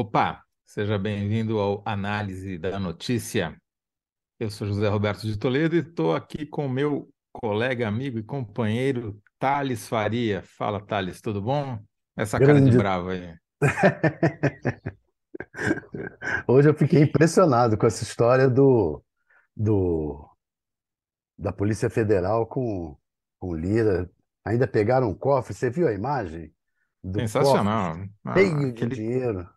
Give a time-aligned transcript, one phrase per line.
[0.00, 3.54] Opa, seja bem-vindo ao Análise da Notícia.
[4.38, 8.22] Eu sou José Roberto de Toledo e estou aqui com o meu colega, amigo e
[8.22, 10.42] companheiro Thales Faria.
[10.56, 11.78] Fala, Thales, tudo bom?
[12.16, 13.34] Essa cara de bravo aí.
[16.48, 19.04] Hoje eu fiquei impressionado com essa história do,
[19.54, 20.26] do
[21.38, 22.96] da Polícia Federal com,
[23.38, 24.10] com Lira.
[24.46, 25.52] Ainda pegaram um cofre.
[25.52, 26.50] Você viu a imagem
[27.02, 27.96] Sensacional.
[28.24, 28.94] Ah, cheio de aquele...
[28.94, 29.48] dinheiro?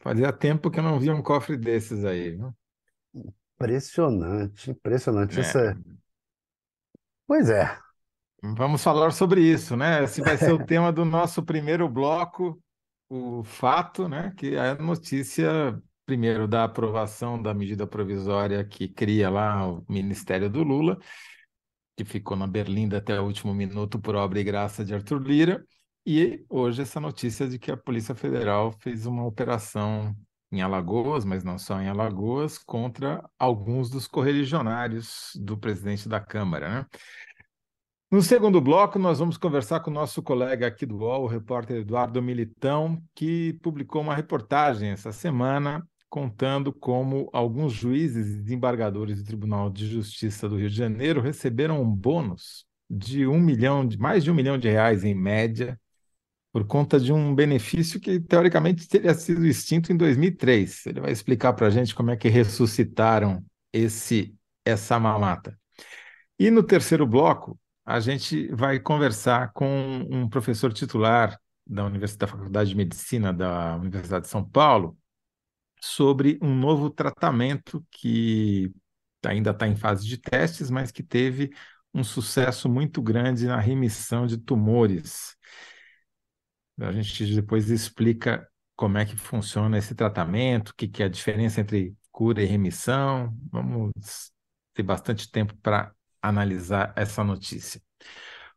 [0.00, 2.54] Fazia tempo que eu não via um cofre desses aí, viu?
[3.58, 5.40] Impressionante, impressionante.
[5.40, 5.76] Isso É, é...
[7.26, 7.78] Pois é.
[8.42, 10.04] Vamos falar sobre isso, né?
[10.04, 12.62] Esse vai ser o tema do nosso primeiro bloco,
[13.08, 14.32] o fato, né?
[14.36, 20.48] Que é a notícia, primeiro, da aprovação da medida provisória que cria lá o Ministério
[20.48, 20.98] do Lula,
[21.96, 25.64] que ficou na Berlinda até o último minuto por obra e graça de Arthur Lira,
[26.06, 30.14] e hoje essa notícia de que a Polícia Federal fez uma operação
[30.52, 36.68] em Alagoas, mas não só em Alagoas, contra alguns dos correligionários do presidente da Câmara,
[36.68, 36.86] né?
[38.10, 41.76] No segundo bloco, nós vamos conversar com o nosso colega aqui do UOL, o repórter
[41.76, 49.24] Eduardo Militão, que publicou uma reportagem essa semana contando como alguns juízes e desembargadores do
[49.24, 54.24] Tribunal de Justiça do Rio de Janeiro receberam um bônus de um milhão, de mais
[54.24, 55.80] de um milhão de reais em média,
[56.52, 60.86] por conta de um benefício que teoricamente teria sido extinto em 2003.
[60.86, 64.34] Ele vai explicar para a gente como é que ressuscitaram esse
[64.64, 65.58] essa mamata.
[66.38, 72.38] E no terceiro bloco, a gente vai conversar com um professor titular da Universidade, da
[72.38, 74.96] Faculdade de Medicina da Universidade de São Paulo
[75.80, 78.72] sobre um novo tratamento que
[79.24, 81.50] ainda está em fase de testes, mas que teve
[81.92, 85.36] um sucesso muito grande na remissão de tumores.
[86.80, 91.08] A gente depois explica como é que funciona esse tratamento, o que, que é a
[91.08, 93.36] diferença entre cura e remissão.
[93.50, 93.92] Vamos
[94.74, 97.80] ter bastante tempo para analisar essa notícia.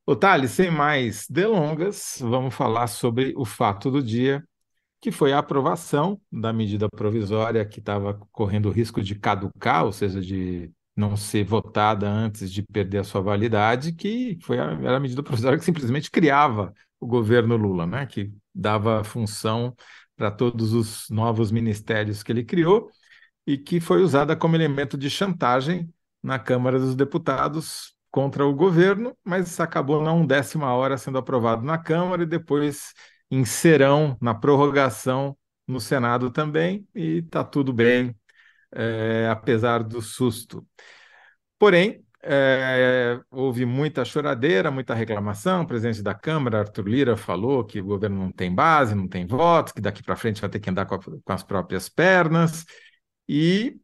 [0.06, 4.44] Ô, Thales, sem mais delongas, vamos falar sobre o fato do dia,
[5.02, 9.92] que foi a aprovação da medida provisória que estava correndo o risco de caducar, ou
[9.92, 14.98] seja, de não ser votada antes de perder a sua validade, que foi a, era
[14.98, 18.06] a medida provisória que simplesmente criava o governo Lula, né?
[18.06, 19.76] que dava função
[20.16, 22.90] para todos os novos ministérios que ele criou
[23.46, 29.18] e que foi usada como elemento de chantagem na Câmara dos Deputados contra o governo,
[29.24, 32.94] mas acabou na undécima hora sendo aprovado na Câmara e depois
[33.30, 35.36] em serão, na prorrogação
[35.68, 38.16] no Senado também, e está tudo bem,
[38.74, 40.66] é, apesar do susto.
[41.58, 45.64] Porém, é, houve muita choradeira, muita reclamação.
[45.64, 49.28] O presidente da Câmara, Arthur Lira, falou que o governo não tem base, não tem
[49.28, 52.66] votos, que daqui para frente vai ter que andar com, a, com as próprias pernas.
[53.28, 53.78] E,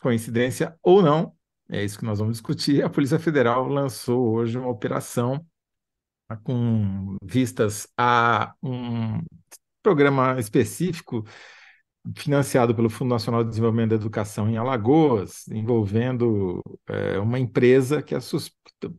[0.00, 1.34] coincidência ou não,
[1.70, 2.82] é isso que nós vamos discutir.
[2.84, 5.44] A Polícia Federal lançou hoje uma operação
[6.44, 9.22] com vistas a um
[9.82, 11.24] programa específico
[12.16, 18.14] financiado pelo Fundo Nacional de Desenvolvimento da Educação em Alagoas, envolvendo é, uma empresa que
[18.14, 18.18] é,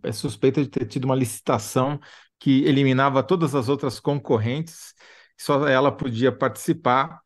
[0.03, 1.99] é suspeita de ter tido uma licitação
[2.39, 4.93] que eliminava todas as outras concorrentes,
[5.37, 7.19] só ela podia participar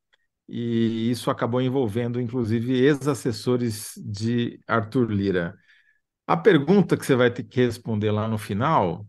[0.48, 5.56] e isso acabou envolvendo, inclusive, ex-assessores de Arthur Lira.
[6.28, 9.06] A pergunta que você vai ter que responder lá no final,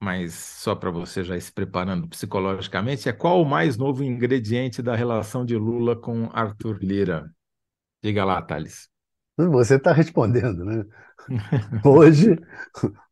[0.00, 4.82] mas só para você já ir se preparando psicologicamente, é qual o mais novo ingrediente
[4.82, 7.30] da relação de Lula com Arthur Lira?
[8.02, 8.88] Diga lá, Thales.
[9.36, 10.84] Você está respondendo, né?
[11.84, 12.38] Hoje,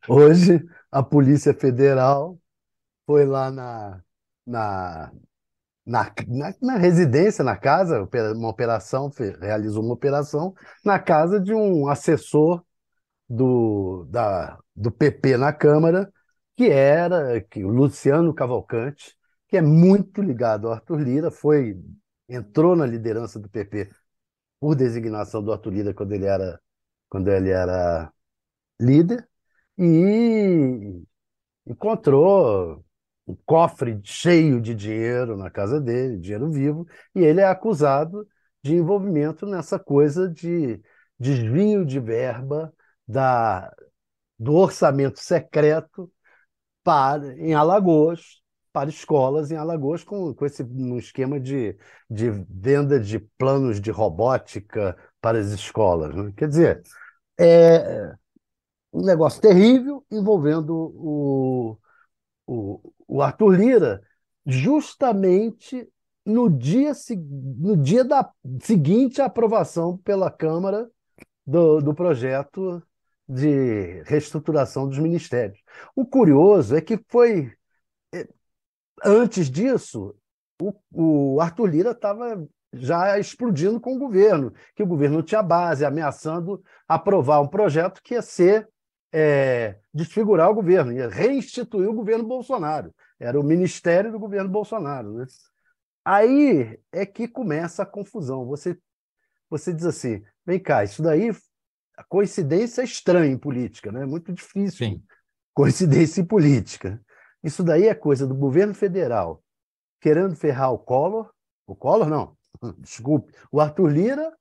[0.08, 2.38] hoje a Polícia Federal
[3.06, 4.00] foi lá na,
[4.46, 5.12] na
[5.86, 9.08] na, na, na, residência, na casa, uma operação,
[9.40, 10.52] realizou uma operação
[10.84, 12.60] na casa de um assessor
[13.28, 16.12] do, da, do PP na Câmara,
[16.56, 19.16] que era que, o Luciano Cavalcante,
[19.48, 21.78] que é muito ligado ao Arthur Lira, foi
[22.28, 23.90] entrou na liderança do PP
[24.60, 26.60] por designação do Arthur Lira quando ele era,
[27.08, 28.12] quando ele era
[28.80, 29.28] líder,
[29.78, 31.02] e
[31.66, 32.84] encontrou
[33.26, 38.26] um cofre cheio de dinheiro na casa dele, dinheiro vivo, e ele é acusado
[38.62, 40.80] de envolvimento nessa coisa de
[41.18, 42.72] desvio de verba
[43.06, 43.72] da,
[44.38, 46.10] do orçamento secreto
[46.86, 48.40] para, em Alagoas,
[48.72, 51.76] para escolas em Alagoas, com, com esse um esquema de,
[52.08, 56.14] de venda de planos de robótica para as escolas.
[56.14, 56.32] Né?
[56.36, 56.82] Quer dizer,
[57.40, 58.14] é
[58.92, 61.76] um negócio terrível envolvendo o,
[62.46, 64.00] o, o Arthur Lira,
[64.46, 65.88] justamente
[66.24, 66.92] no dia,
[67.56, 68.30] no dia da
[68.62, 70.88] seguinte à aprovação pela Câmara
[71.44, 72.80] do, do projeto
[73.28, 75.58] de reestruturação dos ministérios.
[75.94, 77.52] O curioso é que foi.
[78.14, 78.26] É,
[79.04, 80.14] antes disso,
[80.60, 85.84] o, o Arthur Lira estava já explodindo com o governo, que o governo tinha base,
[85.84, 88.68] ameaçando aprovar um projeto que ia ser
[89.12, 92.94] é, desfigurar o governo, ia reinstituir o governo Bolsonaro.
[93.18, 95.14] Era o ministério do governo Bolsonaro.
[95.14, 95.26] Né?
[96.04, 98.44] Aí é que começa a confusão.
[98.46, 98.78] Você,
[99.48, 101.30] você diz assim: vem cá, isso daí,
[101.96, 104.02] a coincidência é estranha em política, né?
[104.02, 104.86] é muito difícil.
[104.86, 105.02] Sim.
[105.54, 107.00] Coincidência em política.
[107.42, 109.42] Isso daí é coisa do governo federal
[110.00, 111.30] querendo ferrar o Collor.
[111.66, 112.36] O Collor, não,
[112.78, 114.32] desculpe, o Arthur Lira.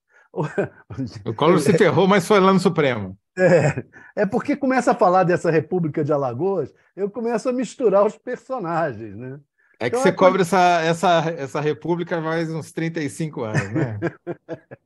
[1.26, 3.18] O Collor se ferrou, mas foi lá no Supremo.
[3.38, 3.84] É,
[4.22, 9.14] é porque começa a falar dessa República de Alagoas, eu começo a misturar os personagens,
[9.14, 9.42] né?
[9.78, 14.00] É que então, você é cobre essa, essa, essa república mais uns 35 anos, né?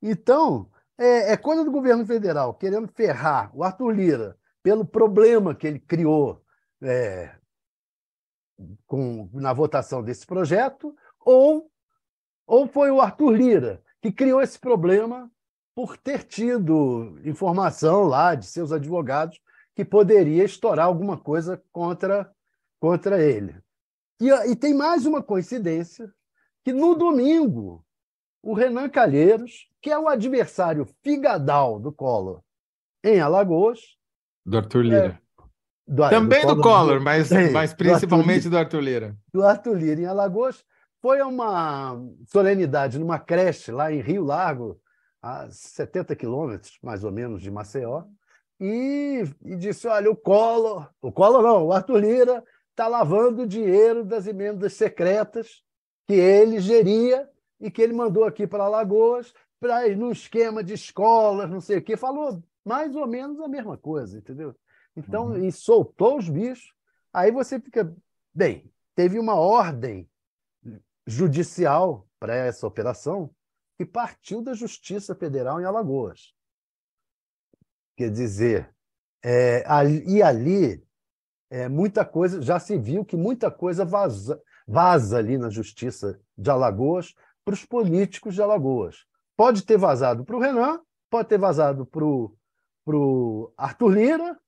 [0.00, 5.66] então, é, é, coisa do governo federal querendo ferrar o Arthur Lira pelo problema que
[5.66, 6.42] ele criou
[6.82, 7.34] é,
[8.86, 11.70] com, na votação desse projeto, ou,
[12.46, 15.30] ou foi o Arthur Lira que criou esse problema
[15.74, 19.40] por ter tido informação lá de seus advogados
[19.74, 22.30] que poderia estourar alguma coisa contra,
[22.78, 23.56] contra ele.
[24.20, 26.12] E, e tem mais uma coincidência,
[26.62, 27.84] que no domingo,
[28.42, 32.40] o Renan Calheiros, que é o adversário figadal do Collor
[33.04, 33.80] em Alagoas...
[34.46, 35.20] Do Arthur Lira.
[35.20, 35.42] É,
[35.86, 39.16] do, Também do, do Collor, do, mas, mas principalmente do Arthur, do Arthur Lira.
[39.34, 40.64] Do Arthur Lira, em Alagoas.
[41.00, 44.80] Foi uma solenidade numa creche lá em Rio Largo,
[45.20, 48.04] a 70 quilômetros, mais ou menos, de Maceió,
[48.60, 53.46] e, e disse: olha, o Collor, o Collor não, o Arthur Lira está lavando o
[53.46, 55.62] dinheiro das emendas secretas
[56.06, 57.28] que ele geria
[57.60, 59.34] e que ele mandou aqui para Alagoas
[59.96, 61.96] num esquema de escolas, não sei o quê.
[61.96, 64.54] Falou mais ou menos a mesma coisa, entendeu?
[64.96, 65.44] Então, uhum.
[65.44, 66.72] e soltou os bichos.
[67.12, 67.94] Aí você fica.
[68.34, 70.08] Bem, teve uma ordem
[71.06, 73.30] judicial para essa operação
[73.76, 76.34] que partiu da Justiça Federal em Alagoas.
[77.96, 78.74] Quer dizer,
[79.22, 80.82] é, ali, e ali
[81.50, 86.50] é, muita coisa, já se viu que muita coisa vaza, vaza ali na Justiça de
[86.50, 87.14] Alagoas
[87.44, 89.04] para os políticos de Alagoas.
[89.42, 90.78] Pode ter vazado para o Renan,
[91.10, 94.38] pode ter vazado para o Arthur Lira,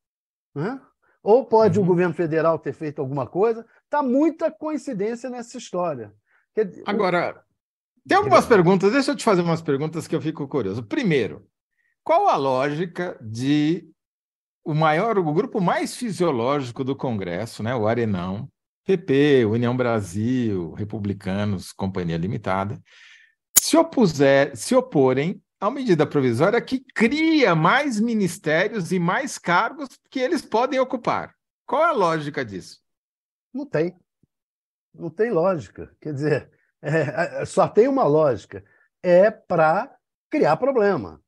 [0.54, 0.80] né?
[1.20, 1.84] ou pode uhum.
[1.84, 3.66] o governo federal ter feito alguma coisa.
[3.86, 6.14] Está muita coincidência nessa história.
[6.86, 7.42] Agora,
[8.06, 10.80] tem algumas perguntas, deixa eu te fazer umas perguntas que eu fico curioso.
[10.84, 11.44] Primeiro,
[12.04, 13.90] qual a lógica de
[14.64, 18.48] o maior, o grupo mais fisiológico do Congresso, né, o Arenão,
[18.86, 22.80] PP, União Brasil, Republicanos, Companhia Limitada,
[23.58, 30.20] se opuser, se oporem a medida provisória que cria mais ministérios e mais cargos que
[30.20, 31.34] eles podem ocupar.
[31.66, 32.80] Qual é a lógica disso?
[33.52, 33.96] Não tem.
[34.94, 35.90] Não tem lógica.
[36.00, 36.50] Quer dizer,
[36.82, 38.62] é, é, só tem uma lógica.
[39.02, 39.96] É para
[40.30, 41.20] criar problema.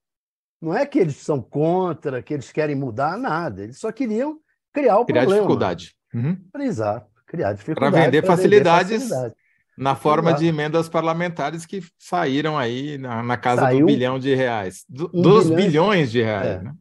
[0.60, 3.62] Não é que eles são contra, que eles querem mudar nada.
[3.62, 4.38] Eles só queriam
[4.72, 5.42] criar o criar problema.
[5.42, 5.96] dificuldade.
[6.12, 6.38] Uhum.
[6.60, 7.10] Exato.
[7.26, 7.92] Criar dificuldade.
[7.92, 9.36] Para vender, facilidades vender facilidade
[9.76, 14.34] na forma de emendas parlamentares que saíram aí na, na casa Saiu do bilhão de
[14.34, 16.46] reais, do, dos bilhão, bilhões de reais.
[16.46, 16.62] É.
[16.62, 16.74] Né?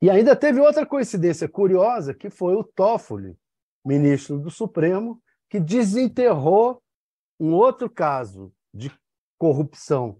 [0.00, 3.36] E ainda teve outra coincidência curiosa, que foi o Toffoli,
[3.84, 5.20] ministro do Supremo,
[5.50, 6.82] que desenterrou
[7.38, 8.90] um outro caso de
[9.38, 10.18] corrupção,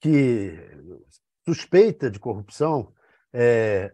[0.00, 0.56] que
[1.44, 2.92] suspeita de corrupção,
[3.32, 3.92] é,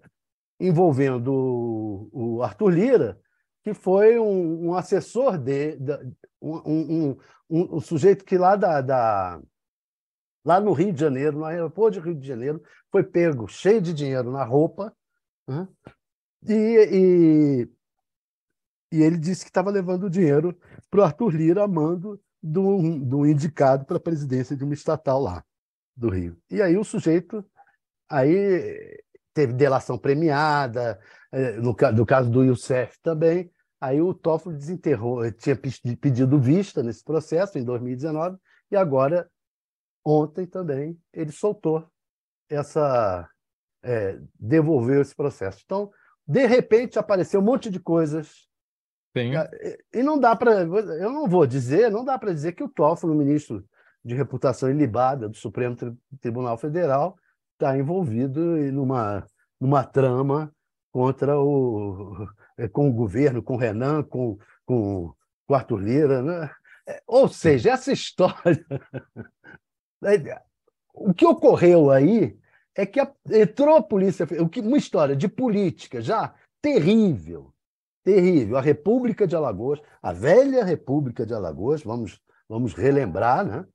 [0.60, 3.20] envolvendo o, o Arthur Lira,
[3.66, 5.92] que foi um, um assessor de, de
[6.40, 7.18] um, um,
[7.50, 9.42] um, sujeito que lá da, da,
[10.44, 13.92] lá no Rio de Janeiro, no aeroporto de Rio de Janeiro, foi pego cheio de
[13.92, 14.94] dinheiro na roupa,
[15.48, 15.66] né?
[16.46, 17.68] e,
[18.92, 20.56] e, e, ele disse que estava levando dinheiro
[20.88, 25.20] para o Arthur Lira a mando do, do indicado para a presidência de uma estatal
[25.20, 25.44] lá
[25.96, 26.38] do Rio.
[26.48, 27.44] E aí o sujeito
[28.08, 29.02] aí
[29.34, 31.00] teve delação premiada,
[31.32, 35.56] eh, no, no caso do Youssef também, Aí o Toffoli desenterrou, tinha
[36.00, 38.38] pedido vista nesse processo em 2019
[38.70, 39.30] e agora,
[40.04, 41.86] ontem também, ele soltou
[42.48, 43.28] essa.
[43.82, 45.62] É, devolveu esse processo.
[45.64, 45.90] Então,
[46.26, 48.48] de repente, apareceu um monte de coisas.
[49.16, 49.32] Sim.
[49.94, 50.62] E não dá para.
[50.62, 53.64] Eu não vou dizer, não dá para dizer que o Toffoli, o ministro
[54.04, 55.76] de reputação ilibada do Supremo
[56.20, 57.16] Tribunal Federal,
[57.52, 58.40] está envolvido
[58.72, 59.26] numa,
[59.60, 60.52] numa trama
[60.92, 62.26] contra o,
[62.72, 65.12] com o governo, com o Renan, com, com,
[65.46, 66.22] com o Arthur Lira.
[66.22, 66.50] Né?
[67.06, 68.64] Ou seja, essa história.
[70.94, 72.38] o que ocorreu aí
[72.74, 74.26] é que entrou a Polícia
[74.62, 77.52] uma história de política já terrível,
[78.04, 78.56] terrível.
[78.56, 83.66] A República de Alagoas, a velha República de Alagoas, vamos, vamos relembrar, né?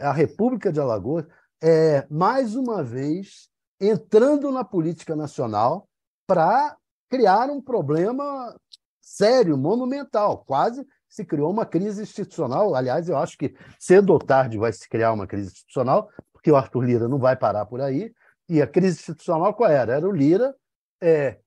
[0.00, 1.26] A República de Alagoas
[1.62, 3.48] é, mais uma vez,
[3.80, 5.88] entrando na política nacional
[6.26, 6.76] para
[7.12, 8.56] criar um problema
[9.02, 10.38] sério, monumental.
[10.46, 12.74] Quase se criou uma crise institucional.
[12.74, 16.56] Aliás, eu acho que cedo ou tarde vai se criar uma crise institucional, porque o
[16.56, 18.10] Arthur Lira não vai parar por aí.
[18.48, 19.92] E a crise institucional qual era?
[19.92, 20.54] Era o Lira
[21.02, 21.38] é,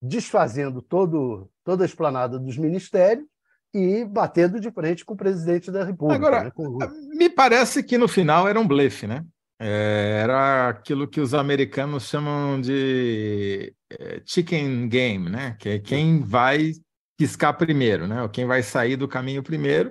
[0.00, 3.26] desfazendo todo, toda a esplanada dos ministérios
[3.74, 6.24] e batendo de frente com o presidente da República.
[6.24, 6.50] Agora, né?
[6.54, 6.78] com...
[7.16, 9.24] me parece que no final era um blefe, né?
[9.66, 15.56] É, era aquilo que os americanos chamam de é, chicken game, né?
[15.58, 16.72] Que é quem vai
[17.16, 18.20] piscar primeiro, né?
[18.22, 19.90] Ou quem vai sair do caminho primeiro.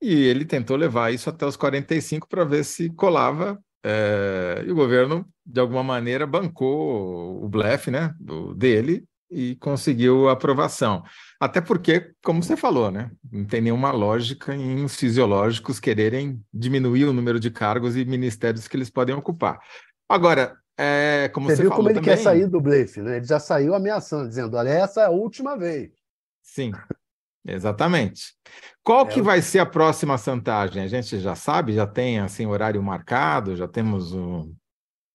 [0.00, 3.62] E ele tentou levar isso até os 45 para ver se colava.
[3.84, 10.30] É, e o governo, de alguma maneira, bancou o blefe né, do, dele e conseguiu
[10.30, 11.02] aprovação.
[11.42, 17.06] Até porque, como você falou, né, não tem nenhuma lógica em os fisiológicos quererem diminuir
[17.06, 19.58] o número de cargos e ministérios que eles podem ocupar.
[20.08, 23.16] Agora, é, como você, você viu falou como ele também, quer sair do blefe, né?
[23.16, 25.90] Ele já saiu ameaçando, dizendo: olha, essa é a última vez.
[26.44, 26.70] Sim,
[27.44, 28.36] exatamente.
[28.84, 30.84] Qual É que vai ser a próxima santagem?
[30.84, 34.54] A gente já sabe, já tem assim horário marcado, já temos o...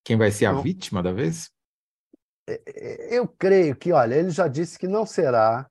[0.04, 0.62] quem vai ser a Não.
[0.62, 1.50] vítima da vez?
[3.10, 5.66] Eu creio que, olha, ele já disse que não será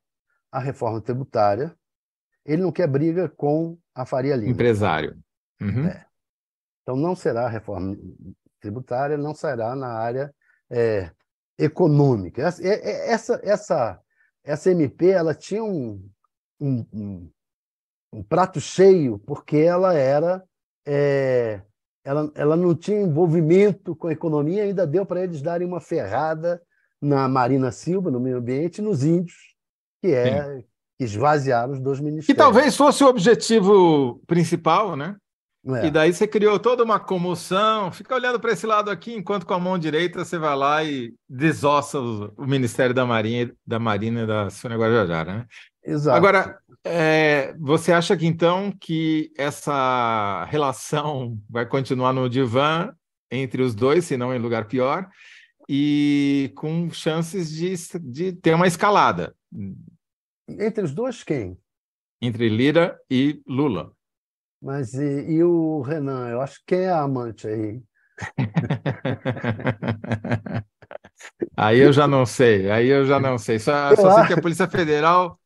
[0.56, 1.76] a reforma tributária.
[2.44, 4.52] Ele não quer briga com a Faria Lima.
[4.52, 5.18] Empresário.
[5.60, 5.86] Uhum.
[5.86, 6.06] É.
[6.82, 7.96] Então, não será a reforma
[8.60, 10.32] tributária, não será na área
[10.70, 11.10] é,
[11.58, 12.42] econômica.
[12.42, 14.00] Essa, é- é- essa, essa,
[14.44, 16.08] essa MP ela tinha um,
[16.60, 17.30] um, um-
[18.12, 20.42] um prato cheio, porque ela era.
[20.86, 21.60] é,
[22.04, 26.62] ela, ela não tinha envolvimento com a economia, ainda deu para eles darem uma ferrada
[27.02, 29.55] na Marina Silva, no meio ambiente, e nos índios,
[30.00, 30.62] que é
[30.98, 32.38] que esvaziaram os dois Que ministérios.
[32.38, 35.16] talvez fosse o objetivo principal, né?
[35.68, 35.86] É.
[35.86, 39.52] E daí você criou toda uma comoção, fica olhando para esse lado aqui, enquanto com
[39.52, 44.22] a mão direita você vai lá e desossa o, o Ministério da Marinha, da Marina
[44.22, 45.46] e da Sônia Guajajara, né?
[45.84, 46.16] Exato.
[46.16, 52.92] Agora, é, você acha que então que essa relação vai continuar no divã
[53.28, 55.08] entre os dois, se não em lugar pior,
[55.68, 59.34] e com chances de, de ter uma escalada
[60.48, 61.58] Entre os dois, quem?
[62.20, 63.92] entre Lira e Lula?
[64.60, 66.28] Mas e, e o Renan?
[66.28, 67.82] Eu acho que quem é a amante aí?
[71.56, 73.58] Aí eu já não sei, aí eu já não sei.
[73.58, 75.38] Só, só sei que a Polícia Federal,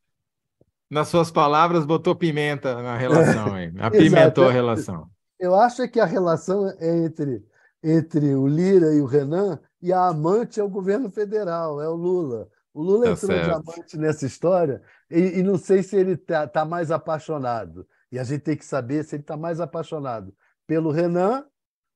[0.90, 5.08] nas suas palavras, botou pimenta na relação aí, apimentou a relação.
[5.38, 7.42] Eu acho que a relação é entre,
[7.82, 11.94] entre o Lira e o Renan e a amante é o governo federal, é o
[11.94, 12.48] Lula.
[12.80, 13.50] O Lula Tá entrou certo.
[13.52, 17.86] amante nessa história e, e não sei se ele está tá mais apaixonado.
[18.10, 20.34] E a gente tem que saber se ele está mais apaixonado
[20.66, 21.44] pelo Renan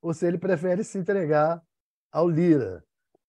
[0.01, 1.61] ou se ele prefere se entregar
[2.11, 2.83] ao Lira.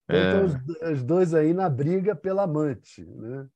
[0.08, 0.44] Então, É.
[0.44, 3.04] os, os dois aí na briga pela amante.
[3.04, 3.46] Né?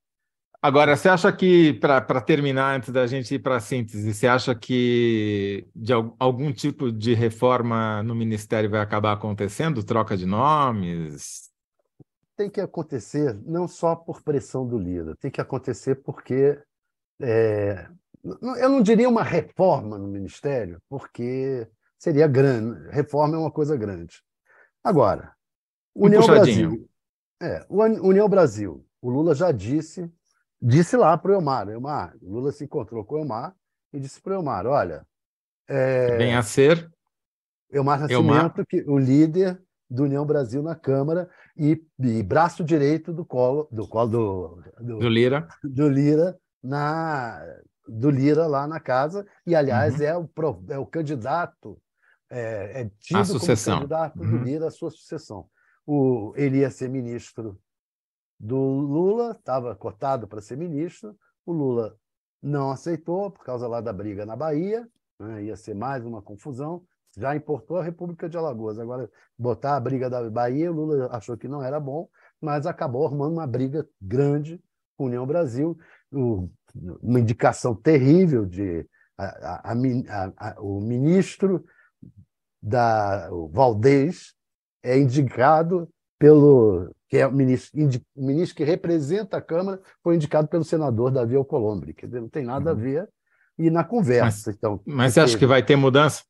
[0.62, 4.54] Agora, você acha que, para terminar, antes da gente ir para a síntese, você acha
[4.54, 9.82] que de al- algum tipo de reforma no Ministério vai acabar acontecendo?
[9.84, 11.49] Troca de nomes?
[12.40, 16.58] Tem que acontecer não só por pressão do Lira, tem que acontecer porque
[17.20, 17.86] é,
[18.24, 21.68] eu não diria uma reforma no Ministério, porque
[21.98, 22.88] seria grande.
[22.88, 24.22] Reforma é uma coisa grande.
[24.82, 25.34] Agora,
[25.94, 26.26] União.
[26.26, 26.88] Brasil.
[27.42, 28.86] É, União Brasil.
[29.02, 30.10] O Lula já disse,
[30.62, 33.54] disse lá para o Elmar, Elmar, o Lula se encontrou com o Elmar
[33.92, 35.06] e disse para o Elmar, olha,
[35.68, 36.90] é, Vem a ser?
[37.70, 38.44] Elmar Elmar.
[38.44, 43.68] Nascimento, que, o líder do União Brasil na Câmara e, e braço direito do colo
[43.70, 45.48] do colo do, do, Do Lira?
[45.62, 47.40] do Lira na
[47.88, 50.06] do Lira lá na casa e aliás Uhum.
[50.06, 50.28] é o
[50.70, 51.80] é o candidato
[52.30, 53.76] é, é tido como sucessão.
[53.78, 54.44] candidato do Uhum.
[54.44, 55.48] Lira à sua sucessão.
[55.86, 57.58] O ele ia ser ministro
[58.38, 61.16] do Lula, estava cotado para ser ministro.
[61.44, 61.96] O Lula
[62.42, 64.88] não aceitou por causa lá da briga na Bahia,
[65.18, 65.42] né?
[65.44, 66.84] ia ser mais uma confusão.
[67.16, 68.78] Já importou a República de Alagoas.
[68.78, 72.08] Agora, botar a briga da Bahia, o Lula achou que não era bom,
[72.40, 74.60] mas acabou arrumando uma briga grande
[74.96, 75.76] com a União Brasil.
[76.12, 78.86] Uma indicação terrível de
[79.18, 81.64] a- a- a o ministro
[82.62, 84.34] da o Valdez
[84.82, 85.88] é indicado
[86.18, 90.62] pelo que é o ministro, indi- o ministro que representa a Câmara foi indicado pelo
[90.64, 92.78] senador Davi Alcolumbre, dizer, não tem nada a Uhum.
[92.78, 93.08] ver
[93.58, 94.24] e na conversa.
[94.50, 96.22] Mas, então, mas você acha que vai ter mudança?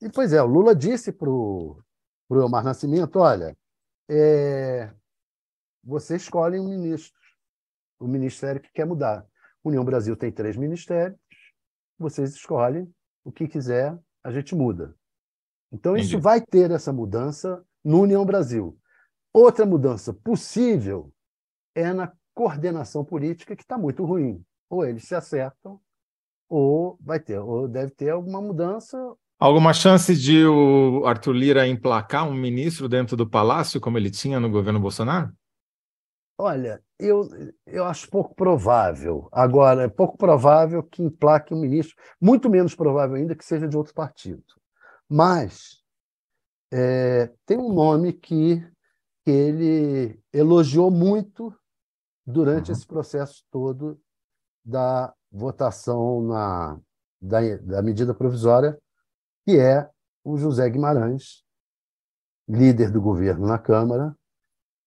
[0.00, 1.82] E, pois é, o Lula disse para o
[2.30, 3.56] Elmar Nascimento: olha,
[4.08, 4.92] é,
[5.82, 7.20] você escolhe um ministro,
[7.98, 9.26] o ministério que quer mudar.
[9.62, 11.18] União Brasil tem três ministérios,
[11.98, 12.92] vocês escolhem
[13.24, 14.94] o que quiser, a gente muda.
[15.72, 16.08] Então, Entendi.
[16.08, 18.78] isso vai ter essa mudança no União Brasil.
[19.32, 21.12] Outra mudança possível
[21.74, 24.44] é na coordenação política, que está muito ruim.
[24.68, 25.80] Ou eles se acertam,
[26.48, 28.96] ou vai ter, ou deve ter alguma mudança.
[29.44, 34.40] Alguma chance de o Arthur Lira emplacar um ministro dentro do palácio, como ele tinha
[34.40, 35.30] no governo Bolsonaro?
[36.38, 37.28] Olha, eu,
[37.66, 39.28] eu acho pouco provável.
[39.30, 43.76] Agora, é pouco provável que emplaque um ministro, muito menos provável ainda que seja de
[43.76, 44.42] outro partido.
[45.06, 45.82] Mas
[46.72, 48.66] é, tem um nome que,
[49.26, 51.54] que ele elogiou muito
[52.26, 52.76] durante uhum.
[52.78, 54.00] esse processo todo
[54.64, 56.80] da votação na,
[57.20, 58.78] da, da medida provisória,
[59.44, 59.88] que é
[60.24, 61.44] o José Guimarães,
[62.48, 64.16] líder do governo na Câmara,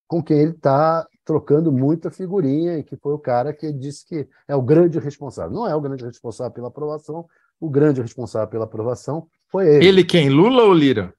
[0.08, 4.28] com quem ele está trocando muita figurinha e que foi o cara que disse que
[4.48, 5.52] é o grande responsável.
[5.52, 7.28] Não é o grande responsável pela aprovação,
[7.60, 9.86] o grande responsável pela aprovação foi ele.
[9.86, 10.30] Ele quem?
[10.30, 11.14] Lula ou Lira?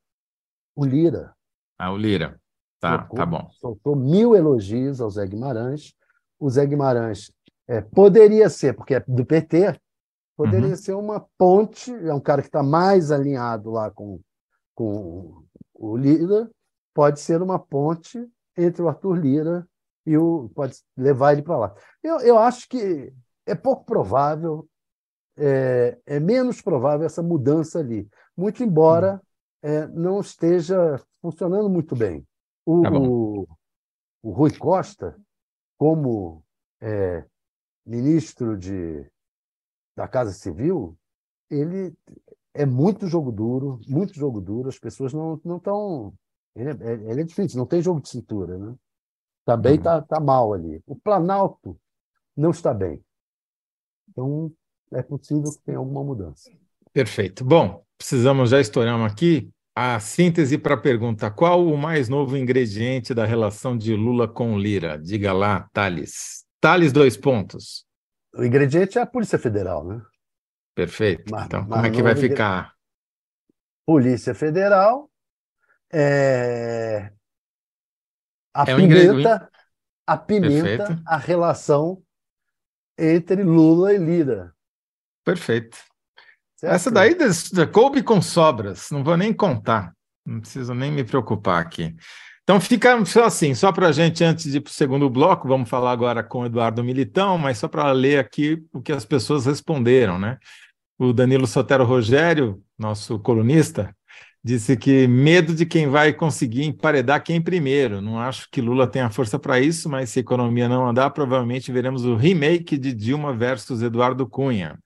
[0.75, 1.35] O Lira.
[1.79, 2.41] Ah, o Lira.
[2.81, 3.49] Tá, soltou, tá bom.
[3.53, 5.95] Soltou mil elogios ao Zé Guimarães.
[6.39, 7.33] O Zé Guimarães
[7.67, 9.79] é, poderia ser, porque é do PT,
[10.39, 10.77] poderia uhum.
[10.77, 14.21] ser uma ponte, é um cara que está mais alinhado lá com,
[14.73, 15.43] com
[15.75, 16.49] o Lira,
[16.95, 18.25] pode ser uma ponte
[18.57, 19.69] entre o Arthur Lira
[20.07, 21.75] e o pode levar ele para lá.
[22.01, 23.13] Eu, eu acho que
[23.47, 24.69] é pouco provável,
[25.37, 29.21] é, é, menos provável essa mudança ali, muito embora
[29.65, 29.71] uhum.
[29.71, 32.25] é, não esteja funcionando muito bem.
[32.65, 33.49] O, tá o,
[34.23, 35.21] o Rui Costa,
[35.77, 36.45] como
[36.81, 37.25] é,
[37.85, 39.05] ministro de,
[39.99, 40.97] da Casa Civil,
[41.51, 41.93] ele
[42.55, 44.69] é muito jogo duro, muito jogo duro.
[44.69, 46.15] As pessoas não estão.
[46.55, 48.57] Ele, é, ele, é difícil, não tem jogo de cintura.
[48.57, 48.75] Né?
[49.45, 50.03] Também está uhum.
[50.03, 50.81] tá mal ali.
[50.87, 51.77] O Planalto
[52.37, 53.03] não está bem.
[54.09, 54.53] Então,
[54.93, 56.49] é possível que tenha alguma mudança.
[56.93, 57.45] Perfeito.
[57.45, 59.51] Bom, precisamos já estouramos aqui.
[59.75, 64.57] A síntese para a pergunta: qual o mais novo ingrediente da relação de Lula com
[64.57, 64.97] Lira?
[64.97, 66.45] Diga lá, Thales.
[66.61, 67.88] Thales, dois pontos.
[68.39, 70.01] O ingrediente é a Polícia Federal, né?
[70.73, 71.25] Perfeito.
[71.29, 72.73] Mas, então, como é que vai ficar?
[73.85, 75.11] Polícia Federal,
[75.93, 77.13] é...
[78.55, 79.51] a é pimenta,
[80.07, 82.01] a pimenta, a relação
[82.97, 84.55] entre Lula e Lira.
[85.25, 85.77] Perfeito.
[86.57, 86.75] Certo?
[86.75, 87.17] Essa daí
[87.73, 89.93] coube com sobras, não vou nem contar,
[90.25, 91.97] não preciso nem me preocupar aqui.
[92.49, 95.47] Então fica só assim, só para a gente, antes de ir para o segundo bloco,
[95.47, 99.05] vamos falar agora com o Eduardo Militão, mas só para ler aqui o que as
[99.05, 100.39] pessoas responderam, né?
[100.99, 103.95] O Danilo Sotero Rogério, nosso colunista,
[104.43, 108.01] disse que medo de quem vai conseguir emparedar quem primeiro.
[108.01, 111.71] Não acho que Lula tenha força para isso, mas se a economia não andar, provavelmente
[111.71, 114.79] veremos o remake de Dilma versus Eduardo Cunha.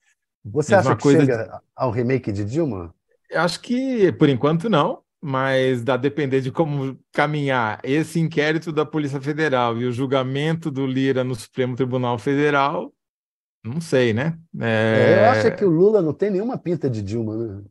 [0.45, 1.51] Você Mesma acha que chega de...
[1.77, 2.93] ao remake de Dilma?
[3.33, 9.21] Acho que, por enquanto, não mas dá depender de como caminhar esse inquérito da Polícia
[9.21, 12.93] Federal e o julgamento do Lira no Supremo Tribunal Federal,
[13.65, 14.37] não sei, né?
[14.61, 15.21] É...
[15.21, 17.63] É, eu acho que o Lula não tem nenhuma pinta de Dilma, né?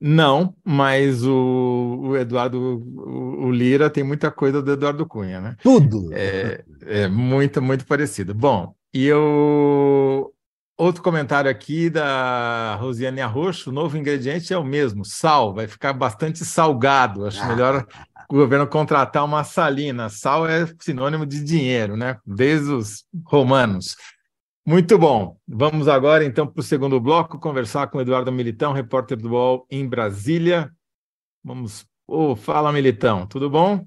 [0.00, 5.56] Não, mas o, o Eduardo, o, o, Lira tem muita coisa do Eduardo Cunha, né?
[5.62, 6.12] Tudo!
[6.12, 8.34] É, é muito, muito parecido.
[8.34, 10.33] Bom, e eu
[10.76, 15.92] Outro comentário aqui da Rosiane Arroxo, o novo ingrediente é o mesmo, sal, vai ficar
[15.92, 17.24] bastante salgado.
[17.26, 17.86] Acho melhor
[18.28, 20.08] o governo contratar uma salina.
[20.08, 22.18] Sal é sinônimo de dinheiro, né?
[22.26, 23.94] Desde os romanos.
[24.66, 25.36] Muito bom.
[25.46, 29.66] Vamos agora, então, para o segundo bloco, conversar com o Eduardo Militão, repórter do UOL
[29.70, 30.72] em Brasília.
[31.44, 31.86] Vamos.
[32.06, 33.86] Oh, fala, Militão, tudo bom?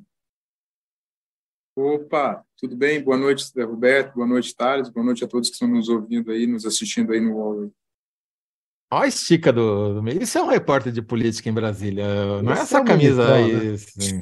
[1.79, 3.03] Opa, tudo bem?
[3.03, 4.15] Boa noite, Roberto.
[4.15, 4.89] Boa noite, Thales.
[4.89, 7.71] Boa noite a todos que estão nos ouvindo aí, nos assistindo aí no UOL.
[8.91, 10.09] Olha a estica do, do.
[10.09, 12.41] Isso é um repórter de política em Brasília.
[12.41, 13.53] Não é essa é camisa aí.
[13.53, 13.73] Né?
[13.75, 14.21] Assim.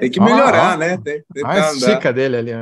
[0.00, 0.96] tem que melhorar, né?
[0.96, 2.52] Tem, tem Olha a estica dele ali.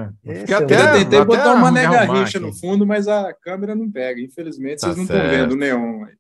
[0.41, 4.21] Fica é até, tentei botar uma nega rincha no fundo, mas a câmera não pega.
[4.21, 6.15] Infelizmente, tá vocês não estão vendo o neon aí.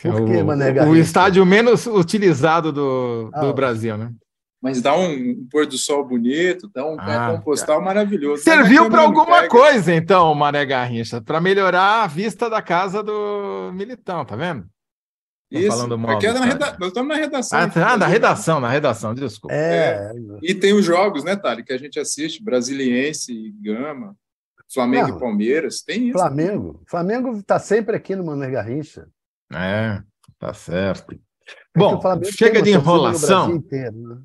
[0.00, 4.12] Por que, o, o estádio menos utilizado do, do ah, Brasil, né?
[4.60, 8.42] Mas dá um, um, pôr do sol bonito, dá um ah, postal maravilhoso.
[8.42, 14.24] Serviu para alguma coisa, então, Mané Garrincha, para melhorar a vista da casa do Militão,
[14.24, 14.68] tá vendo?
[15.50, 16.76] Isso, falando mal aqui é na reda...
[16.78, 17.58] nós estamos na redação.
[17.58, 19.52] Ah, tá, na redação, na redação, desculpa.
[19.52, 20.12] É.
[20.12, 20.12] é.
[20.42, 24.14] E tem os jogos, né, Thali, que a gente assiste, Brasiliense e Gama.
[24.72, 26.18] Flamengo Não, e Palmeiras, tem isso.
[26.18, 26.80] Flamengo.
[26.86, 29.08] Flamengo está sempre aqui no Mané Garrincha.
[29.52, 30.00] É,
[30.38, 31.12] tá certo.
[31.12, 31.18] É
[31.76, 33.50] Bom, chega de enrolação.
[33.50, 34.18] Inteiro, né?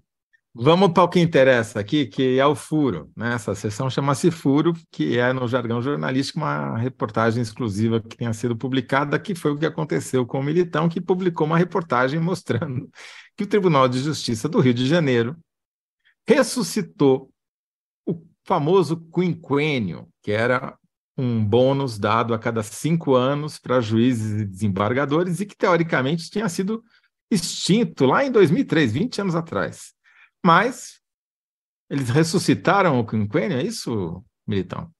[0.58, 3.12] Vamos para o que interessa aqui, que é o furo.
[3.14, 3.34] Né?
[3.34, 8.56] Essa sessão chama-se Furo, que é, no jargão jornalístico, uma reportagem exclusiva que tenha sido
[8.56, 12.90] publicada, que foi o que aconteceu com o Militão, que publicou uma reportagem mostrando
[13.36, 15.36] que o Tribunal de Justiça do Rio de Janeiro
[16.26, 17.30] ressuscitou
[18.06, 20.78] o famoso quinquênio, que era
[21.18, 26.48] um bônus dado a cada cinco anos para juízes e desembargadores e que, teoricamente, tinha
[26.48, 26.82] sido
[27.30, 29.95] extinto lá em 2003, 20 anos atrás.
[30.46, 31.02] Mas
[31.90, 34.92] eles ressuscitaram o quinquênio, é isso, Militão?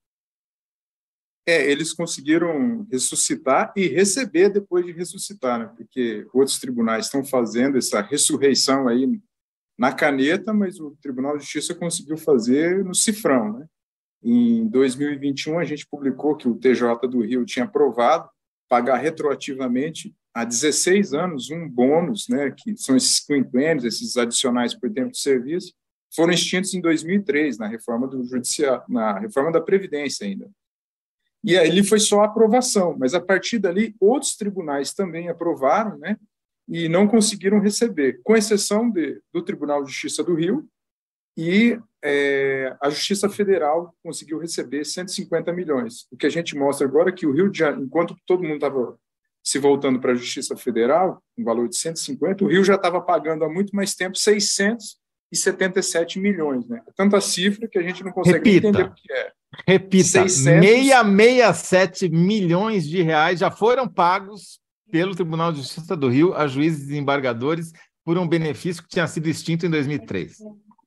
[1.48, 5.72] É, eles conseguiram ressuscitar e receber depois de ressuscitar, né?
[5.78, 9.22] porque outros tribunais estão fazendo essa ressurreição aí
[9.78, 13.60] na caneta, mas o Tribunal de Justiça conseguiu fazer no cifrão.
[13.60, 13.68] Né?
[14.24, 18.28] Em 2021, a gente publicou que o TJ do Rio tinha aprovado
[18.68, 24.92] pagar retroativamente há 16 anos um bônus, né, que são esses quinquênios, esses adicionais por
[24.92, 25.74] tempo de serviço,
[26.14, 30.50] foram extintos em 2003 na reforma do judiciário, na reforma da previdência ainda.
[31.42, 36.18] E aí foi só aprovação, mas a partir dali outros tribunais também aprovaram, né,
[36.68, 40.68] e não conseguiram receber, com exceção de, do Tribunal de Justiça do Rio
[41.38, 46.08] e é, a Justiça Federal conseguiu receber 150 milhões.
[46.12, 48.56] O que a gente mostra agora é que o Rio de Janeiro, enquanto todo mundo
[48.56, 48.98] estava
[49.46, 53.46] se voltando para a Justiça Federal, um valor de 150, o Rio já estava pagando
[53.46, 56.68] há muito mais tempo 677 milhões.
[56.68, 56.82] Né?
[56.96, 58.70] Tanta cifra que a gente não consegue Repita.
[58.70, 59.32] entender o que é.
[59.68, 60.68] Repita, 600...
[60.68, 64.60] 667 milhões de reais já foram pagos
[64.92, 67.72] pelo Tribunal de Justiça do Rio a juízes e embargadores
[68.04, 70.38] por um benefício que tinha sido extinto em 2003.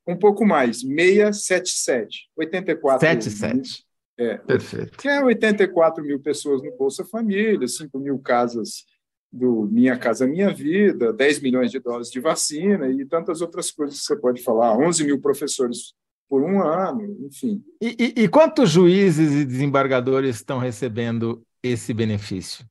[0.06, 3.00] Um pouco mais, 677, 84.
[3.00, 3.87] 77.
[4.18, 4.98] É, Perfeito.
[4.98, 8.84] Que é 84 mil pessoas no Bolsa Família, 5 mil casas
[9.32, 14.00] do Minha Casa Minha Vida, 10 milhões de doses de vacina e tantas outras coisas
[14.00, 15.94] que você pode falar, 11 mil professores
[16.28, 17.62] por um ano, enfim.
[17.80, 22.66] E, e, e quantos juízes e desembargadores estão recebendo esse benefício?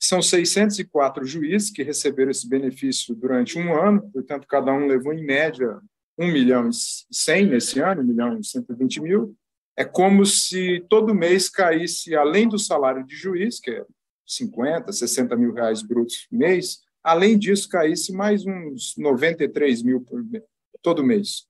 [0.00, 5.24] São 604 juízes que receberam esse benefício durante um ano, portanto, cada um levou, em
[5.24, 5.78] média,
[6.18, 6.72] 1 milhão e
[7.14, 9.36] 100 nesse ano, 1 milhão e 120 mil,
[9.76, 13.84] é como se todo mês caísse, além do salário de juiz, que é
[14.26, 20.22] 50, 60 mil reais brutos por mês, além disso, caísse mais uns 93 mil por
[20.24, 20.44] mês,
[20.82, 21.46] todo mês,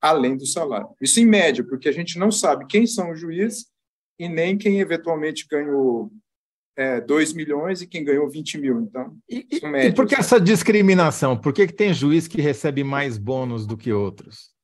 [0.00, 0.88] além do salário.
[1.00, 3.66] Isso em média, porque a gente não sabe quem são os juízes
[4.18, 6.10] e nem quem eventualmente ganhou
[6.76, 8.80] é, 2 milhões e quem ganhou 20 mil.
[8.80, 11.36] Então, e, e por que essa discriminação?
[11.36, 14.56] Por que, que tem juiz que recebe mais bônus do que outros?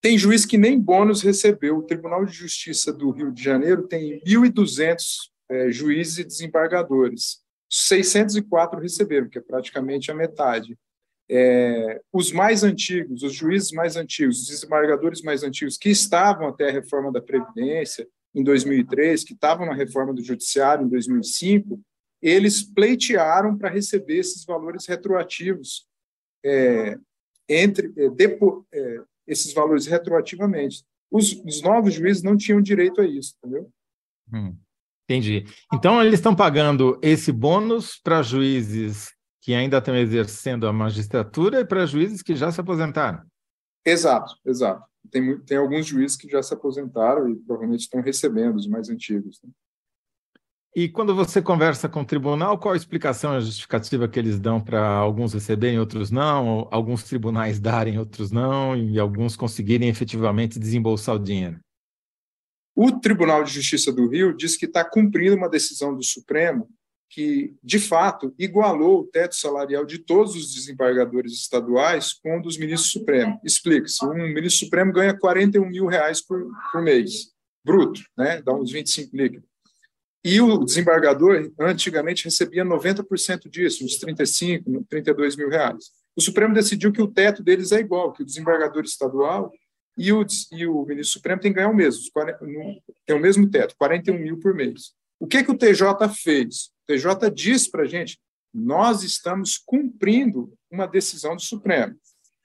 [0.00, 1.78] Tem juiz que nem bônus recebeu.
[1.78, 7.42] O Tribunal de Justiça do Rio de Janeiro tem 1.200 é, juízes e desembargadores.
[7.70, 10.78] 604 receberam, que é praticamente a metade.
[11.30, 16.68] É, os mais antigos, os juízes mais antigos, os desembargadores mais antigos, que estavam até
[16.68, 21.80] a reforma da Previdência em 2003, que estavam na reforma do Judiciário em 2005,
[22.22, 25.86] eles pleitearam para receber esses valores retroativos
[26.44, 26.96] é,
[27.48, 30.82] entre é, depo, é, esses valores retroativamente.
[31.10, 33.70] Os, os, novos juízes não tinham direito a isso, entendeu?
[34.32, 34.56] Hum,
[35.04, 35.44] entendi.
[35.72, 41.64] Então, eles estão pagando esse bônus para juízes que ainda estão exercendo a magistratura e
[41.64, 43.22] para juízes que já se aposentaram.
[43.84, 44.84] Exato, exato.
[45.10, 49.40] Tem, tem alguns juízes que já se aposentaram e provavelmente estão recebendo os mais antigos.
[49.42, 49.50] Né?
[50.76, 54.60] E quando você conversa com o tribunal, qual a explicação, a justificativa que eles dão
[54.60, 61.16] para alguns receberem, outros não, alguns tribunais darem, outros não, e alguns conseguirem efetivamente desembolsar
[61.16, 61.58] o dinheiro?
[62.76, 66.68] O Tribunal de Justiça do Rio diz que está cumprindo uma decisão do Supremo
[67.10, 72.58] que, de fato, igualou o teto salarial de todos os desembargadores estaduais com o dos
[72.58, 73.38] ministros supremos.
[73.42, 77.32] Explica-se, um ministro supremo ganha 41 mil reais por, por mês,
[77.64, 78.42] bruto, né?
[78.42, 79.47] dá uns 25 líquidos.
[80.24, 85.90] E o desembargador, antigamente, recebia 90% disso, uns 35, 32 mil reais.
[86.16, 89.52] O Supremo decidiu que o teto deles é igual, que o desembargador estadual
[89.96, 92.02] e o, e o ministro Supremo tem que ganhar o mesmo,
[93.06, 94.92] tem o mesmo teto, 41 mil por mês.
[95.20, 96.70] O que, que o TJ fez?
[96.82, 98.18] O TJ diz para a gente,
[98.52, 101.96] nós estamos cumprindo uma decisão do Supremo.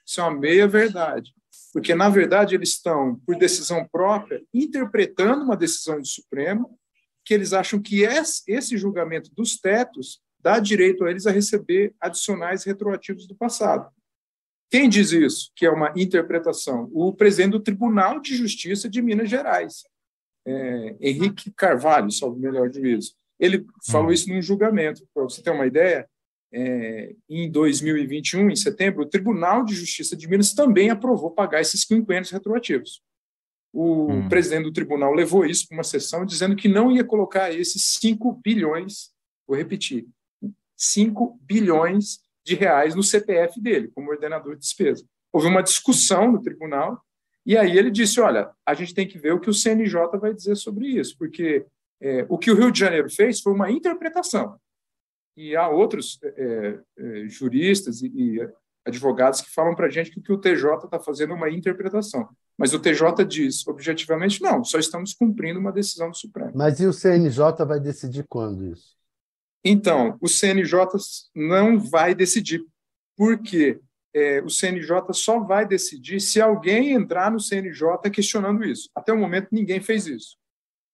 [0.06, 1.32] Isso é uma meia-verdade.
[1.72, 6.78] Porque, na verdade, eles estão, por decisão própria, interpretando uma decisão do Supremo
[7.26, 8.04] que eles acham que
[8.48, 13.90] esse julgamento dos tetos dá direito a eles a receber adicionais retroativos do passado.
[14.70, 15.52] Quem diz isso?
[15.56, 16.90] Que é uma interpretação?
[16.92, 19.84] O presidente do Tribunal de Justiça de Minas Gerais.
[20.46, 23.14] é, Henrique Carvalho, salvo melhor juízo.
[23.40, 24.14] Ele falou uhum.
[24.14, 25.08] isso num julgamento.
[25.14, 26.08] Para você ter uma ideia,
[26.52, 31.86] é, em 2021, em setembro, o Tribunal de Justiça de Minas também aprovou pagar esses
[31.86, 33.02] quinquênios retroativos.
[33.74, 34.30] O hum.
[34.30, 38.40] presidente do tribunal levou isso para uma sessão dizendo que não ia colocar esses 5
[38.44, 39.12] bilhões,
[39.48, 40.08] vou repetir,
[40.78, 45.04] 5 bilhões de reais no CPF dele, como ordenador de despesa.
[45.32, 47.02] Houve uma discussão no tribunal,
[47.46, 50.34] e aí ele disse: olha, a gente tem que ver o que o CNJ vai
[50.34, 51.66] dizer sobre isso, porque
[52.02, 54.60] é, o que o Rio de Janeiro fez foi uma interpretação.
[55.36, 58.50] E há outros é, é, juristas e, e,
[58.86, 61.50] advogados que falam para a gente que o que o TJ está fazendo é uma
[61.50, 62.30] interpretação.
[62.58, 66.52] Mas o TJ diz, objetivamente, não, só estamos cumprindo uma decisão do Supremo.
[66.56, 68.94] Mas e o CNJ vai decidir quando isso?
[69.64, 70.88] Então, o CNJ
[71.34, 72.64] não vai decidir.
[73.16, 73.80] Por quê?
[74.14, 78.90] É, o CNJ só vai decidir se alguém entrar no CNJ questionando isso.
[78.94, 80.38] Até o momento, ninguém fez isso.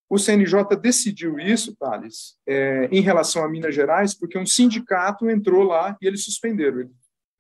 [0.10, 5.64] O CNJ decidiu isso, Thales, é, em relação a Minas Gerais, porque um sindicato entrou
[5.64, 6.80] lá e eles suspenderam.
[6.80, 6.92] Ele,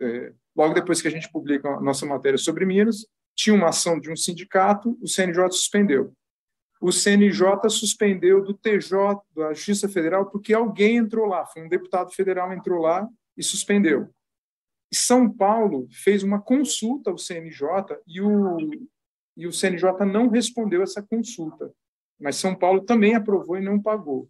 [0.01, 3.07] é, logo depois que a gente publica a nossa matéria sobre Minas,
[3.39, 6.13] tinha uma ação de um sindicato, o CNJ suspendeu.
[6.81, 12.11] O CNJ suspendeu do TJ, da Justiça Federal, porque alguém entrou lá, foi um deputado
[12.11, 14.09] federal entrou lá e suspendeu.
[14.93, 17.67] São Paulo fez uma consulta ao CNJ
[18.07, 18.57] e o,
[19.37, 21.71] e o CNJ não respondeu essa consulta
[22.19, 24.29] mas São Paulo também aprovou e não pagou,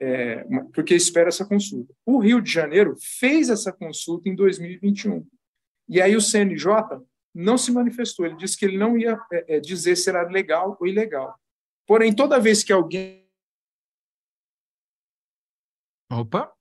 [0.00, 1.92] é, porque espera essa consulta.
[2.06, 5.26] O Rio de Janeiro fez essa consulta em 2021.
[5.88, 6.72] E aí o CNJ
[7.38, 10.76] não se manifestou, ele disse que ele não ia é, é, dizer se era legal
[10.80, 11.38] ou ilegal.
[11.86, 13.26] Porém, toda vez que alguém.
[16.10, 16.52] Opa!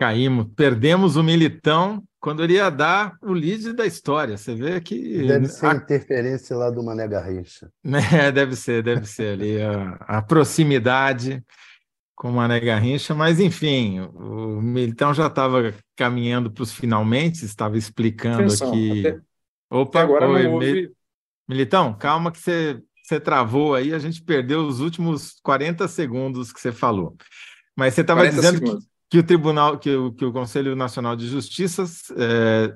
[0.00, 4.36] Caímos, perdemos o Militão quando ele ia dar o lead da história.
[4.36, 5.26] Você vê que.
[5.26, 5.74] Deve ser a...
[5.74, 7.70] interferência lá do Mané Garrincha.
[7.84, 11.44] É, deve ser, deve ser ali a, a proximidade
[12.16, 17.78] com o Mané Garrincha, mas enfim, o Militão já estava caminhando para os finalmente, estava
[17.78, 19.06] explicando Atenção, aqui.
[19.06, 19.20] Até...
[19.70, 20.92] Opa, até agora oi, não houve...
[21.48, 26.60] Militão, calma que você, você travou aí, a gente perdeu os últimos 40 segundos que
[26.60, 27.16] você falou.
[27.76, 31.26] Mas você estava dizendo que que o Tribunal, que o, que o Conselho Nacional de
[31.26, 31.84] Justiça
[32.16, 32.74] é,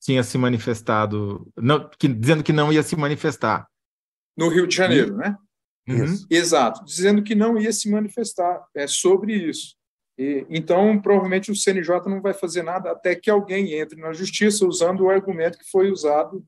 [0.00, 3.68] tinha se manifestado, não, que, dizendo que não ia se manifestar.
[4.36, 5.16] No Rio de Janeiro, e...
[5.16, 5.36] né?
[5.88, 6.26] Uhum.
[6.28, 9.76] Exato, dizendo que não ia se manifestar é, sobre isso.
[10.18, 14.66] E, então, provavelmente o CNJ não vai fazer nada até que alguém entre na justiça
[14.66, 16.44] usando o argumento que foi usado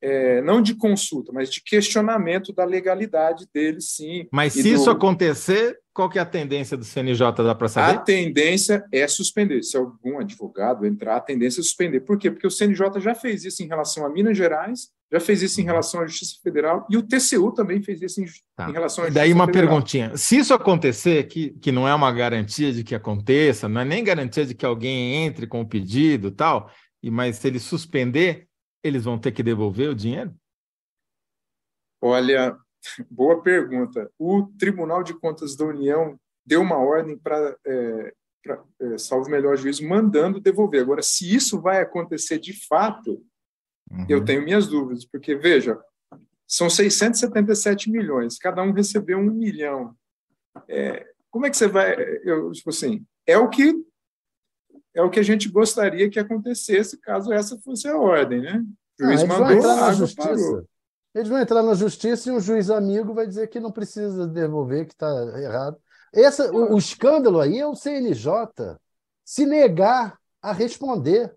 [0.00, 4.26] é, não de consulta, mas de questionamento da legalidade dele, sim.
[4.32, 4.68] Mas se do...
[4.68, 7.96] isso acontecer, qual que é a tendência do CNJ, dá para saber?
[7.96, 9.62] A tendência é suspender.
[9.62, 12.00] Se algum advogado entrar, a tendência é suspender.
[12.00, 12.30] Por quê?
[12.30, 15.64] Porque o CNJ já fez isso em relação a Minas Gerais, já fez isso em
[15.64, 18.68] relação à Justiça Federal, e o TCU também fez isso em, tá.
[18.68, 19.68] em relação à Justiça Daí uma Federal.
[19.68, 20.16] perguntinha.
[20.16, 24.04] Se isso acontecer, que, que não é uma garantia de que aconteça, não é nem
[24.04, 26.70] garantia de que alguém entre com o pedido tal,
[27.02, 28.47] e mas se ele suspender,
[28.82, 30.34] eles vão ter que devolver o dinheiro?
[32.00, 32.56] Olha,
[33.10, 34.10] boa pergunta.
[34.18, 38.14] O Tribunal de Contas da União deu uma ordem para, é,
[38.80, 40.80] é, salvo melhor juízo, mandando devolver.
[40.80, 43.22] Agora, se isso vai acontecer de fato,
[43.90, 44.06] uhum.
[44.08, 45.78] eu tenho minhas dúvidas, porque, veja,
[46.46, 49.94] são 677 milhões, cada um recebeu um milhão.
[50.66, 51.94] É, como é que você vai.
[52.24, 53.74] Eu, tipo assim, é o que
[54.98, 58.64] é o que a gente gostaria que acontecesse caso essa fosse a ordem, né?
[59.00, 60.28] O juiz ah, mandou, na justiça.
[60.28, 60.64] Parou.
[61.14, 64.86] Eles vão entrar na justiça e um juiz amigo vai dizer que não precisa devolver,
[64.86, 65.08] que está
[65.38, 65.76] errado.
[66.12, 68.76] Essa, o, o escândalo aí é o CNJ
[69.24, 71.32] se negar a responder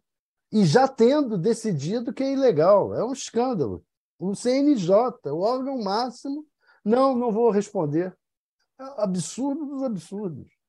[0.52, 2.96] e já tendo decidido que é ilegal.
[2.96, 3.86] É um escândalo.
[4.18, 4.92] O CNJ,
[5.26, 6.48] o órgão máximo,
[6.84, 8.12] não, não vou responder.
[8.80, 10.61] É absurdo dos absurdos.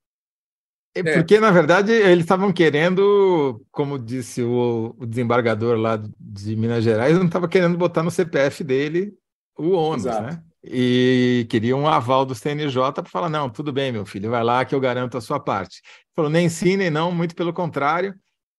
[0.95, 6.57] É, é porque, na verdade, eles estavam querendo, como disse o, o, desembargador lá de
[6.57, 9.15] Minas Gerais, não estava querendo botar no CPF dele
[9.57, 10.23] o ônus, Exato.
[10.23, 10.43] né?
[10.65, 14.65] E queria um aval do CNJ para falar: não, tudo bem, meu filho, vai lá
[14.65, 15.81] que eu garanto a sua parte.
[15.85, 18.15] Ele falou: nem sim, nem não, muito pelo contrário.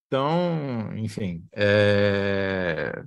[0.08, 3.04] Então, enfim, é...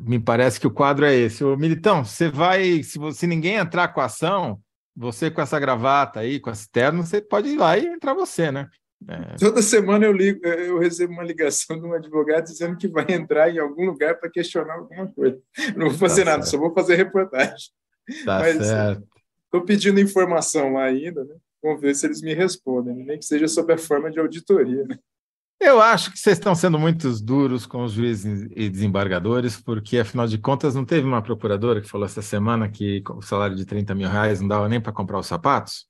[0.00, 1.42] me parece que o quadro é esse.
[1.42, 4.60] Ô, Militão, você vai, se, você, se ninguém entrar com a ação,
[4.96, 8.50] você com essa gravata aí, com esse terno, você pode ir lá e entrar você,
[8.52, 8.68] né?
[9.08, 9.36] É...
[9.36, 13.50] Toda semana eu, ligo, eu recebo uma ligação de um advogado dizendo que vai entrar
[13.50, 15.38] em algum lugar para questionar alguma coisa.
[15.76, 16.52] Não vou fazer tá nada, certo.
[16.52, 17.70] só vou fazer reportagem.
[18.24, 19.06] Tá Mas, certo.
[19.44, 21.36] Estou pedindo informação lá ainda, né?
[21.62, 24.84] Vamos ver se eles me respondem, nem que seja sob a forma de auditoria.
[24.84, 24.98] Né?
[25.60, 30.26] Eu acho que vocês estão sendo muito duros com os juízes e desembargadores, porque, afinal
[30.26, 33.94] de contas, não teve uma procuradora que falou essa semana que o salário de 30
[33.94, 35.86] mil reais não dava nem para comprar os sapatos?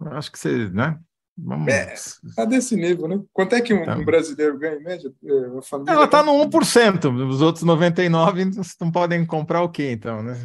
[0.00, 0.98] Eu acho que vocês, né?
[1.36, 1.72] Vamos...
[1.72, 1.94] É,
[2.36, 3.20] tá desse nível, né?
[3.32, 3.96] Quanto é que um, tá.
[3.96, 5.10] um brasileiro ganha em média?
[5.24, 10.36] É, Ela está no 1%, os outros 99% não podem comprar o quê, então, né?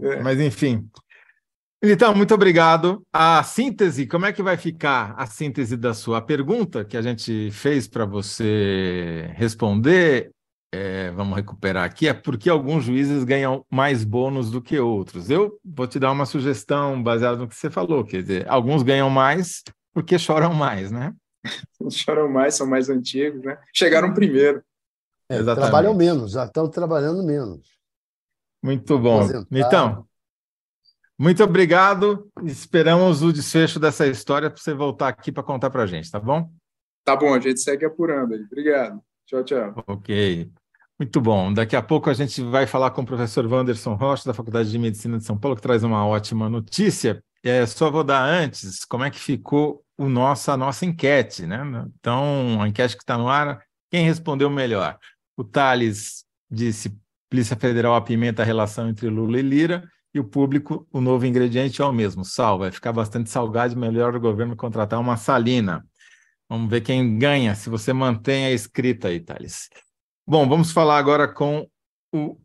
[0.00, 0.22] É.
[0.22, 0.88] Mas, enfim.
[1.92, 3.02] Então, muito obrigado.
[3.12, 7.50] A síntese, como é que vai ficar a síntese da sua pergunta que a gente
[7.50, 10.30] fez para você responder?
[10.72, 15.30] É, vamos recuperar aqui, é porque alguns juízes ganham mais bônus do que outros.
[15.30, 19.08] Eu vou te dar uma sugestão baseada no que você falou, quer dizer, alguns ganham
[19.08, 21.14] mais porque choram mais, né?
[21.90, 23.56] choram mais, são mais antigos, né?
[23.72, 24.64] Chegaram primeiro.
[25.28, 27.60] É, trabalham menos, já estão trabalhando menos.
[28.62, 29.28] Muito bom.
[29.52, 30.04] Então,
[31.18, 32.30] muito obrigado.
[32.42, 36.18] Esperamos o desfecho dessa história para você voltar aqui para contar para a gente, tá
[36.18, 36.50] bom?
[37.04, 38.40] Tá bom, a gente segue apurando aí.
[38.40, 39.00] Obrigado.
[39.26, 39.84] Tchau, tchau.
[39.86, 40.50] Ok.
[40.98, 41.52] Muito bom.
[41.52, 44.78] Daqui a pouco a gente vai falar com o professor Wanderson Rocha, da Faculdade de
[44.78, 47.22] Medicina de São Paulo, que traz uma ótima notícia.
[47.42, 51.60] É, só vou dar antes como é que ficou o nosso, a nossa enquete, né?
[51.98, 54.98] Então, a enquete que está no ar, quem respondeu melhor?
[55.36, 56.96] O Thales disse
[57.28, 61.82] Polícia Federal apimenta a relação entre Lula e Lira e o público, o novo ingrediente
[61.82, 62.60] é o mesmo, sal.
[62.60, 65.84] Vai ficar bastante salgado, melhor o governo contratar uma salina.
[66.48, 69.68] Vamos ver quem ganha, se você mantém a escrita aí, Thales.
[70.24, 71.68] Bom, vamos falar agora com
[72.12, 72.38] o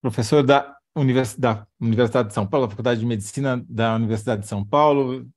[0.00, 4.48] professor da Universidade, da Universidade de São Paulo, da Faculdade de Medicina da Universidade de
[4.48, 5.28] São Paulo,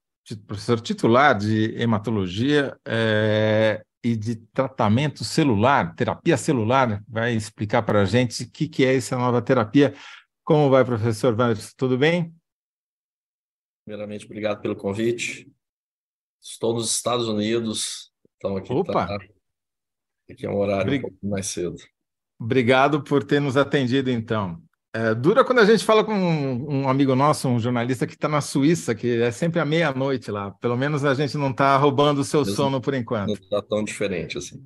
[0.47, 8.05] professor titular de hematologia é, e de tratamento celular, terapia celular, vai explicar para a
[8.05, 9.93] gente o que, que é essa nova terapia
[10.43, 11.73] como vai, professor Wanderson?
[11.77, 12.33] Tudo bem?
[13.85, 15.51] Primeiramente, obrigado pelo convite.
[16.41, 19.07] Estou nos Estados Unidos, então aqui Opa!
[19.07, 19.17] Tá,
[20.29, 21.05] aqui é um horário Obrig...
[21.05, 21.75] um pouco mais cedo.
[22.39, 24.61] Obrigado por ter nos atendido, então.
[24.93, 28.27] É, dura quando a gente fala com um, um amigo nosso, um jornalista que está
[28.27, 30.51] na Suíça, que é sempre à meia-noite lá.
[30.51, 33.27] Pelo menos a gente não está roubando o seu sono por enquanto.
[33.27, 34.61] Não está tão diferente assim.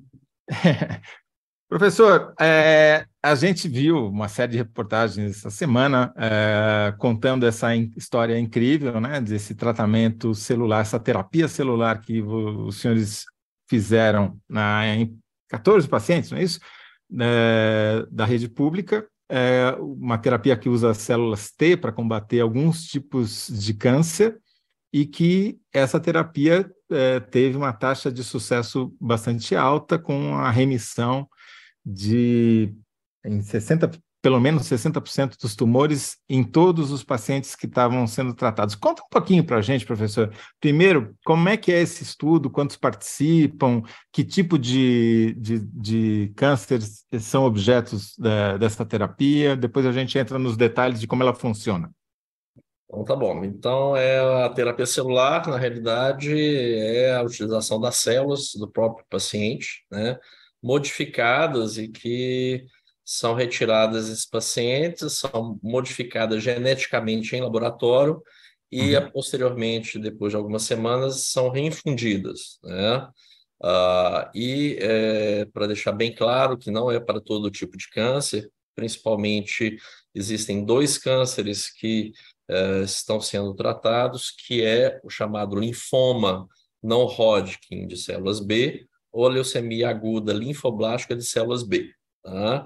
[1.68, 7.92] Professor, é, a gente viu uma série de reportagens essa semana é, contando essa in
[7.96, 13.24] história incrível, né, desse tratamento celular, essa terapia celular que os senhores
[13.68, 16.60] fizeram na, em 14 pacientes, não é isso?
[17.20, 23.48] É, da rede pública, é, uma terapia que usa células T para combater alguns tipos
[23.48, 24.38] de câncer
[24.92, 31.28] e que essa terapia é, teve uma taxa de sucesso bastante alta com a remissão
[31.86, 32.74] de
[33.24, 33.90] em 60,
[34.22, 38.74] pelo menos 60% dos tumores em todos os pacientes que estavam sendo tratados.
[38.74, 40.32] Conta um pouquinho para a gente, professor.
[40.60, 47.04] Primeiro, como é que é esse estudo, quantos participam, que tipo de, de, de cânceres
[47.20, 51.90] são objetos da, dessa terapia, depois a gente entra nos detalhes de como ela funciona.
[52.88, 53.44] Então, tá bom.
[53.44, 59.84] Então, é a terapia celular, na realidade, é a utilização das células do próprio paciente,
[59.90, 60.18] né?
[60.62, 62.66] Modificadas e que
[63.04, 68.20] são retiradas esses pacientes, são modificadas geneticamente em laboratório
[68.70, 69.10] e uhum.
[69.10, 73.08] posteriormente, depois de algumas semanas, são reinfundidas, né?
[73.62, 78.50] Uh, e é, para deixar bem claro que não é para todo tipo de câncer,
[78.74, 79.78] principalmente
[80.14, 82.12] existem dois cânceres que
[82.50, 86.46] uh, estão sendo tratados, que é o chamado linfoma
[86.82, 91.90] não Hodgkin de células B, ou leucemia aguda linfoblástica de células B.
[92.22, 92.64] Tá?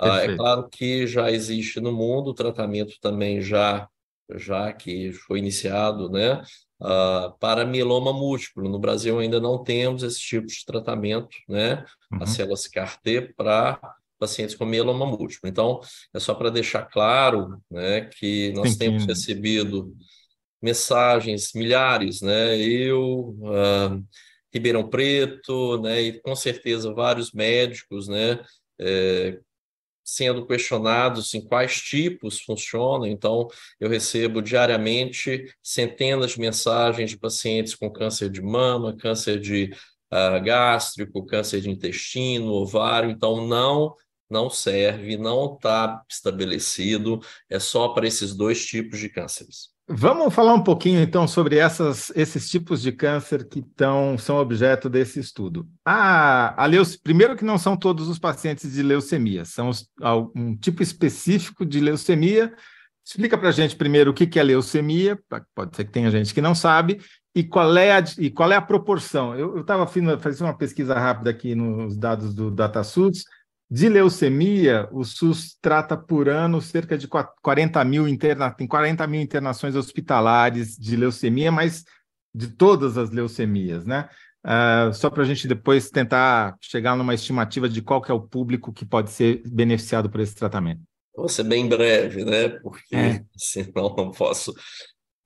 [0.00, 3.86] Ah, é claro que já existe no mundo o tratamento também já,
[4.34, 6.42] já que foi iniciado, né?
[6.80, 8.68] Ah, para mieloma múltiplo.
[8.68, 11.84] No Brasil ainda não temos esse tipo de tratamento, né?
[12.10, 12.22] Uhum.
[12.22, 13.78] As células CAR-T para
[14.18, 15.50] pacientes com mieloma múltiplo.
[15.50, 15.80] Então,
[16.14, 19.94] é só para deixar claro, né, que nós Sim, temos recebido
[20.62, 22.56] mensagens, milhares, né?
[22.58, 24.04] Eu, uh,
[24.52, 28.40] Ribeirão Preto, né, e com certeza vários médicos, né,
[28.78, 29.38] é,
[30.04, 33.06] sendo questionados em quais tipos funcionam.
[33.06, 33.46] Então,
[33.78, 39.70] eu recebo diariamente centenas de mensagens de pacientes com câncer de mama, câncer de
[40.12, 43.10] uh, gástrico, câncer de intestino, ovário.
[43.10, 43.94] Então, não
[44.30, 47.18] não serve, não está estabelecido,
[47.48, 49.70] é só para esses dois tipos de cânceres.
[49.92, 54.88] Vamos falar um pouquinho, então, sobre essas, esses tipos de câncer que tão, são objeto
[54.88, 55.66] desse estudo.
[55.84, 56.96] A, a leuce...
[56.96, 59.88] Primeiro que não são todos os pacientes de leucemia, são os,
[60.36, 62.54] um tipo específico de leucemia.
[63.04, 65.18] Explica para a gente primeiro o que, que é leucemia,
[65.52, 67.00] pode ser que tenha gente que não sabe,
[67.34, 69.34] e qual é a, e qual é a proporção?
[69.34, 73.24] Eu estava fazendo uma pesquisa rápida aqui nos dados do DataSUS.
[73.70, 79.20] De leucemia, o SUS trata por ano cerca de 40 mil, interna, tem 40 mil
[79.20, 81.84] internações hospitalares de leucemia, mas
[82.34, 84.08] de todas as leucemias, né?
[84.44, 88.22] Uh, só para a gente depois tentar chegar numa estimativa de qual que é o
[88.22, 90.80] público que pode ser beneficiado por esse tratamento.
[91.14, 92.48] Vou ser bem breve, né?
[92.48, 93.22] Porque é.
[93.36, 94.54] senão não posso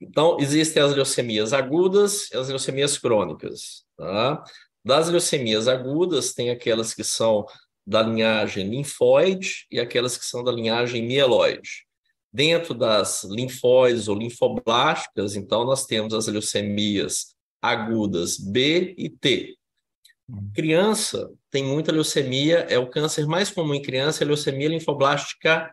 [0.00, 3.84] então, existem as leucemias agudas e as leucemias crônicas.
[3.96, 4.42] Tá?
[4.84, 7.46] Das leucemias agudas, tem aquelas que são
[7.86, 11.84] da linhagem linfóide e aquelas que são da linhagem mieloide.
[12.32, 19.56] Dentro das linfóides ou linfoblásticas, então, nós temos as leucemias agudas B e T.
[20.28, 20.50] Hum.
[20.54, 25.72] Criança tem muita leucemia, é o câncer mais comum em criança, é a leucemia linfoblástica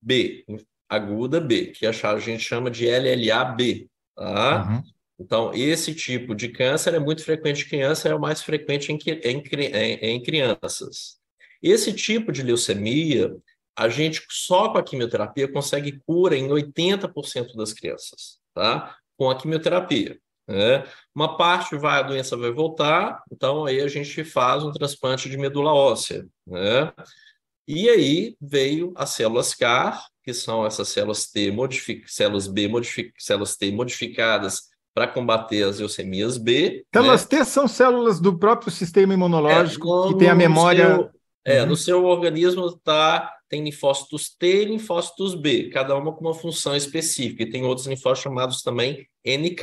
[0.00, 0.44] B,
[0.88, 3.88] aguda B, que a gente chama de LLA-B.
[4.16, 4.68] Tá?
[4.68, 4.82] Uhum.
[5.20, 8.98] Então, esse tipo de câncer é muito frequente em criança, é o mais frequente em,
[9.06, 11.21] em, em, em crianças.
[11.62, 13.36] Esse tipo de leucemia,
[13.76, 18.96] a gente só com a quimioterapia consegue cura em 80% das crianças, tá?
[19.16, 20.18] Com a quimioterapia.
[20.46, 20.84] Né?
[21.14, 25.38] Uma parte vai, a doença vai voltar, então aí a gente faz um transplante de
[25.38, 26.92] medula óssea, né?
[27.66, 32.12] E aí veio as células CAR, que são essas células T, modific...
[32.12, 33.12] células B, modific...
[33.18, 36.84] células T modificadas para combater as leucemias B.
[36.92, 37.38] Células né?
[37.38, 40.96] T são células do próprio sistema imunológico é, que tem a memória.
[40.96, 41.10] Seu,
[41.44, 41.68] é, uhum.
[41.68, 46.76] no seu organismo tá, tem linfócitos T e linfócitos B, cada uma com uma função
[46.76, 49.62] específica, e tem outros linfócitos chamados também NK.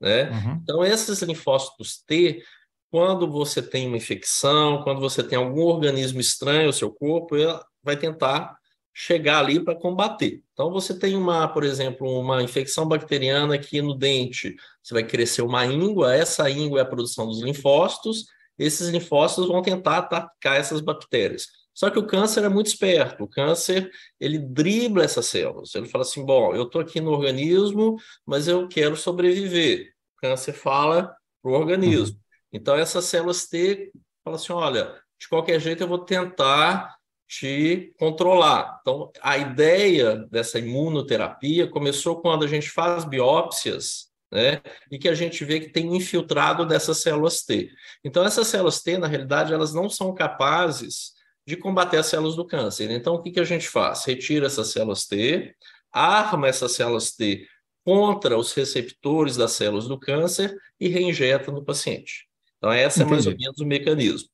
[0.00, 0.30] Né?
[0.30, 0.60] Uhum.
[0.62, 2.42] Então, esses linfócitos T,
[2.90, 7.52] quando você tem uma infecção, quando você tem algum organismo estranho ao seu corpo, ele
[7.82, 8.56] vai tentar
[8.94, 10.42] chegar ali para combater.
[10.52, 15.42] Então, você tem uma, por exemplo, uma infecção bacteriana aqui no dente, você vai crescer
[15.42, 18.24] uma íngua, essa íngua é a produção dos linfócitos,
[18.58, 21.46] esses linfócitos vão tentar atacar essas bactérias.
[21.74, 23.88] Só que o câncer é muito esperto, o câncer,
[24.18, 27.96] ele dribla essas células, ele fala assim, bom, eu estou aqui no organismo,
[28.26, 29.92] mas eu quero sobreviver.
[30.16, 32.18] O câncer fala para o organismo.
[32.52, 33.92] Então, essas células T
[34.24, 36.96] falam assim, olha, de qualquer jeito eu vou tentar
[37.28, 38.78] te controlar.
[38.80, 44.60] Então, a ideia dessa imunoterapia começou quando a gente faz biópsias, né,
[44.90, 47.70] e que a gente vê que tem infiltrado dessas células T.
[48.04, 51.12] Então, essas células T, na realidade, elas não são capazes
[51.46, 52.90] de combater as células do câncer.
[52.90, 54.04] Então, o que, que a gente faz?
[54.04, 55.54] Retira essas células T,
[55.90, 57.46] arma essas células T
[57.84, 62.28] contra os receptores das células do câncer e reinjeta no paciente.
[62.58, 63.12] Então, essa Entendi.
[63.12, 64.28] é mais ou menos o mecanismo.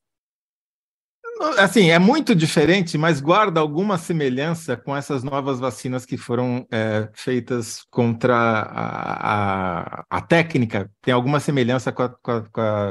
[1.57, 7.09] Assim, é muito diferente, mas guarda alguma semelhança com essas novas vacinas que foram é,
[7.13, 10.89] feitas contra a, a, a, técnica.
[11.01, 12.43] Tem alguma semelhança com, a, com,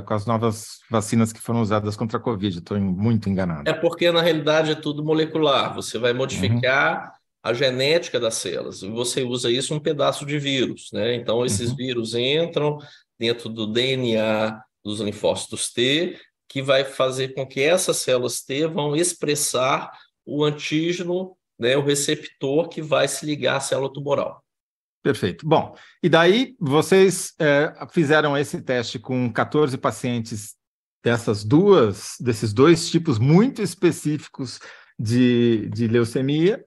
[0.04, 2.58] com, as novas vacinas que foram usadas contra a Covid?
[2.58, 3.68] Estou muito enganado.
[3.68, 5.74] É porque, na realidade, é tudo molecular.
[5.74, 7.10] Você vai modificar uhum.
[7.42, 8.82] a genética das células.
[8.82, 10.90] E você usa isso um pedaço de vírus.
[10.92, 11.14] Né?
[11.14, 11.76] Então, esses uhum.
[11.76, 12.76] vírus entram
[13.18, 16.18] dentro do DNA dos linfócitos T
[16.54, 19.90] que vai fazer com que essas células T vão expressar
[20.24, 24.40] o antígeno, né, o receptor que vai se ligar à célula tumoral.
[25.02, 25.44] Perfeito.
[25.44, 30.54] Bom, e daí vocês é, fizeram esse teste com 14 pacientes
[31.04, 34.60] dessas duas, desses dois tipos muito específicos
[34.96, 36.64] de, de leucemia.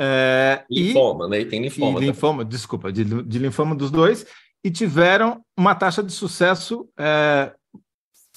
[0.00, 1.40] É, linfoma, e, né?
[1.40, 2.00] E tem linfoma.
[2.02, 4.24] E linfoma, desculpa, de, de linfoma dos dois,
[4.64, 7.52] e tiveram uma taxa de sucesso é,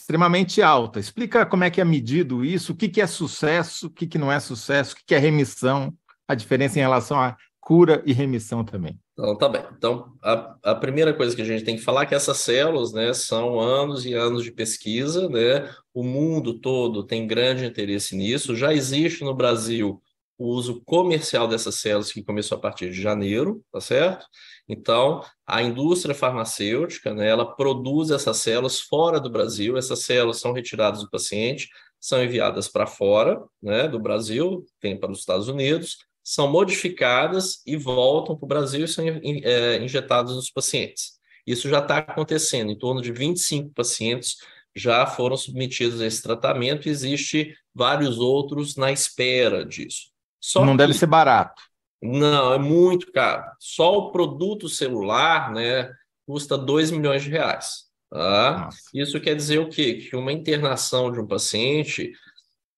[0.10, 0.99] extremamente alta.
[0.99, 4.18] Explica como é que é medido isso, o que, que é sucesso, o que, que
[4.18, 5.93] não é sucesso, o que, que é remissão,
[6.28, 8.99] a diferença em relação a cura e remissão também.
[9.14, 9.62] Então, tá bem.
[9.78, 12.91] Então, a, a primeira coisa que a gente tem que falar é que essas células,
[12.91, 15.70] né, são anos e anos de pesquisa, né?
[15.93, 18.55] O mundo todo tem grande interesse nisso.
[18.55, 20.01] Já existe no Brasil
[20.39, 24.26] o uso comercial dessas células que começou a partir de janeiro, tá certo?
[24.70, 30.53] Então, a indústria farmacêutica, né, ela produz essas células fora do Brasil, essas células são
[30.53, 31.67] retiradas do paciente,
[31.99, 37.76] são enviadas para fora né, do Brasil, vêm para os Estados Unidos, são modificadas e
[37.76, 41.17] voltam para o Brasil e são é, injetadas nos pacientes.
[41.47, 44.36] Isso já está acontecendo, em torno de 25 pacientes
[44.76, 50.11] já foram submetidos a esse tratamento, e existe vários outros na espera disso.
[50.39, 50.78] Só não que...
[50.78, 51.68] deve ser barato.
[52.02, 53.43] Não, é muito caro.
[53.60, 55.91] Só o produto celular, né,
[56.26, 57.89] custa 2 milhões de reais.
[58.10, 58.70] Tá?
[58.93, 59.95] Isso quer dizer o quê?
[59.95, 62.12] Que uma internação de um paciente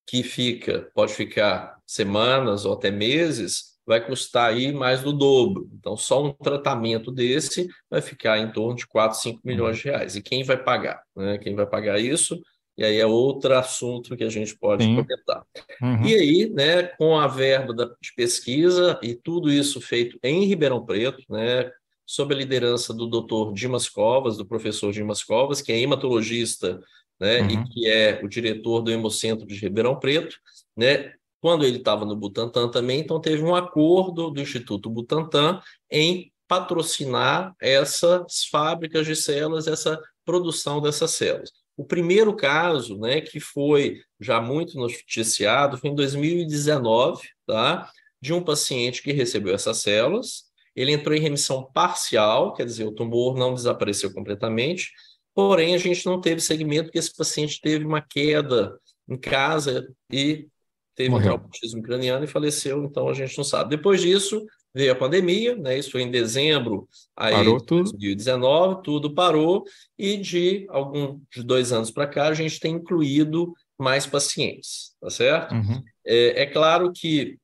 [0.07, 5.69] que fica, pode ficar semanas ou até meses, vai custar aí mais do dobro.
[5.73, 10.15] Então, só um tratamento desse vai ficar em torno de 4, 5 milhões de reais.
[10.15, 11.01] E quem vai pagar?
[11.15, 11.37] Né?
[11.37, 12.41] Quem vai pagar isso?
[12.77, 14.95] E aí é outro assunto que a gente pode Sim.
[14.95, 15.45] comentar.
[15.81, 16.05] Uhum.
[16.05, 20.85] E aí, né, com a verba da, de pesquisa e tudo isso feito em Ribeirão
[20.85, 21.69] Preto, né,
[22.05, 26.79] sob a liderança do doutor Dimas Covas, do professor Dimas Covas, que é hematologista
[27.19, 27.49] né, uhum.
[27.49, 30.37] e que é o diretor do Hemocentro de Ribeirão Preto,
[30.75, 35.59] né, quando ele estava no Butantan também, então teve um acordo do Instituto Butantan
[35.89, 41.60] em patrocinar essas fábricas de células, essa produção dessas células.
[41.81, 47.89] O primeiro caso, né, que foi já muito noticiado, foi em 2019, tá?
[48.21, 50.43] De um paciente que recebeu essas células,
[50.75, 54.91] ele entrou em remissão parcial, quer dizer, o tumor não desapareceu completamente,
[55.33, 58.77] porém a gente não teve segmento porque esse paciente teve uma queda
[59.09, 60.47] em casa e
[60.93, 61.33] teve Morreu.
[61.33, 63.75] um traumatismo craniano e faleceu, então a gente não sabe.
[63.75, 65.77] Depois disso, veio a pandemia, né?
[65.77, 69.63] Isso foi em dezembro aí, parou de 2019, tudo parou,
[69.97, 75.09] e de algum de dois anos para cá a gente tem incluído mais pacientes, tá
[75.09, 75.53] certo?
[75.53, 75.81] Uhum.
[76.05, 77.37] É, é, claro que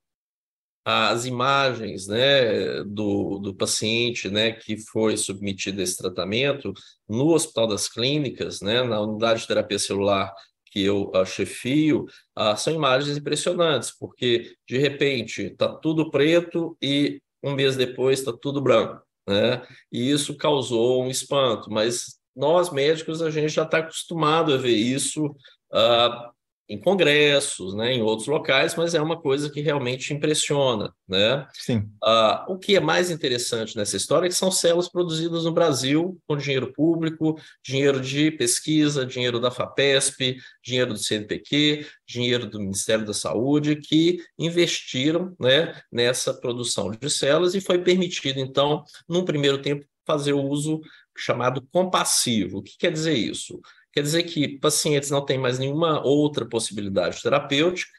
[0.86, 6.74] as imagens né, do, do paciente né, que foi submetido a esse tratamento
[7.10, 10.34] no Hospital das Clínicas, né, na unidade de terapia celular
[10.78, 12.06] que eu uh, chefio,
[12.38, 18.32] uh, são imagens impressionantes, porque de repente está tudo preto e um mês depois está
[18.32, 19.66] tudo branco, né?
[19.92, 24.76] E isso causou um espanto, mas nós médicos a gente já está acostumado a ver
[24.76, 26.32] isso uh,
[26.70, 31.48] em congressos, né, em outros locais, mas é uma coisa que realmente impressiona, né?
[31.54, 31.90] Sim.
[32.04, 36.20] Uh, o que é mais interessante nessa história é que são células produzidas no Brasil
[36.28, 43.06] com dinheiro público, dinheiro de pesquisa, dinheiro da FAPESP, dinheiro do CNPq, dinheiro do Ministério
[43.06, 49.62] da Saúde, que investiram, né, nessa produção de células e foi permitido, então, num primeiro
[49.62, 50.82] tempo, fazer o uso
[51.18, 52.60] chamado compassivo.
[52.60, 53.60] O que quer dizer isso?
[53.98, 57.92] Quer dizer que pacientes não têm mais nenhuma outra possibilidade terapêutica,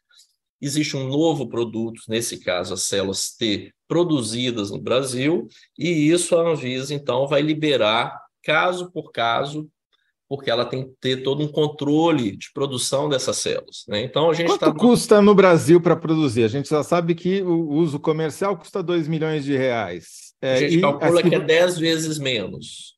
[0.62, 6.50] existe um novo produto, nesse caso as células T, produzidas no Brasil, e isso a
[6.52, 9.68] Anvisa, então, vai liberar caso por caso,
[10.28, 13.82] porque ela tem que ter todo um controle de produção dessas células.
[13.88, 14.04] Né?
[14.04, 14.72] Então, a gente Quanto tá...
[14.72, 16.44] custa no Brasil para produzir?
[16.44, 20.32] A gente já sabe que o uso comercial custa 2 milhões de reais.
[20.40, 21.30] É, a gente calcula assim...
[21.30, 22.97] que é 10 vezes menos.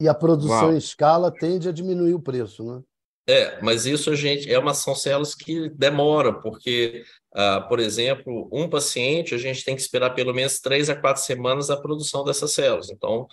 [0.00, 0.72] E a produção Uau.
[0.72, 2.82] em escala tende a diminuir o preço, né?
[3.28, 7.04] É, mas isso a gente é uma são células que demora, porque,
[7.36, 11.22] uh, por exemplo, um paciente a gente tem que esperar pelo menos três a quatro
[11.22, 12.90] semanas a produção dessas células.
[12.90, 13.28] Então,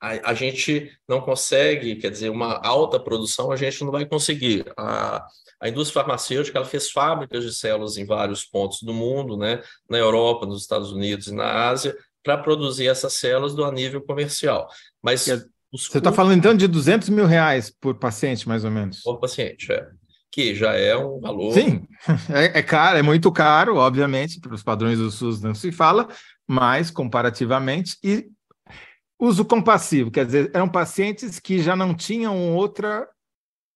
[0.00, 4.64] a, a gente não consegue, quer dizer, uma alta produção a gente não vai conseguir.
[4.76, 5.26] A,
[5.60, 9.62] a indústria farmacêutica ela fez fábricas de células em vários pontos do mundo, né?
[9.88, 14.68] Na Europa, nos Estados Unidos e na Ásia, para produzir essas células do nível comercial.
[15.02, 15.26] Mas
[15.72, 19.02] você está falando então de 200 mil reais por paciente, mais ou menos?
[19.02, 19.86] Por paciente, é.
[20.32, 21.52] Que já é um valor.
[21.52, 21.86] Sim,
[22.32, 26.08] é, é caro, é muito caro, obviamente, para os padrões do SUS não se fala,
[26.46, 27.96] mas comparativamente.
[28.02, 28.26] E
[29.18, 33.08] uso compassivo, quer dizer, eram pacientes que já não tinham outra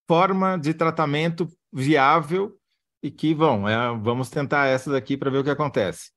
[0.08, 2.56] forma de tratamento viável
[3.02, 6.13] e que, bom, é, vamos tentar essa daqui para ver o que acontece.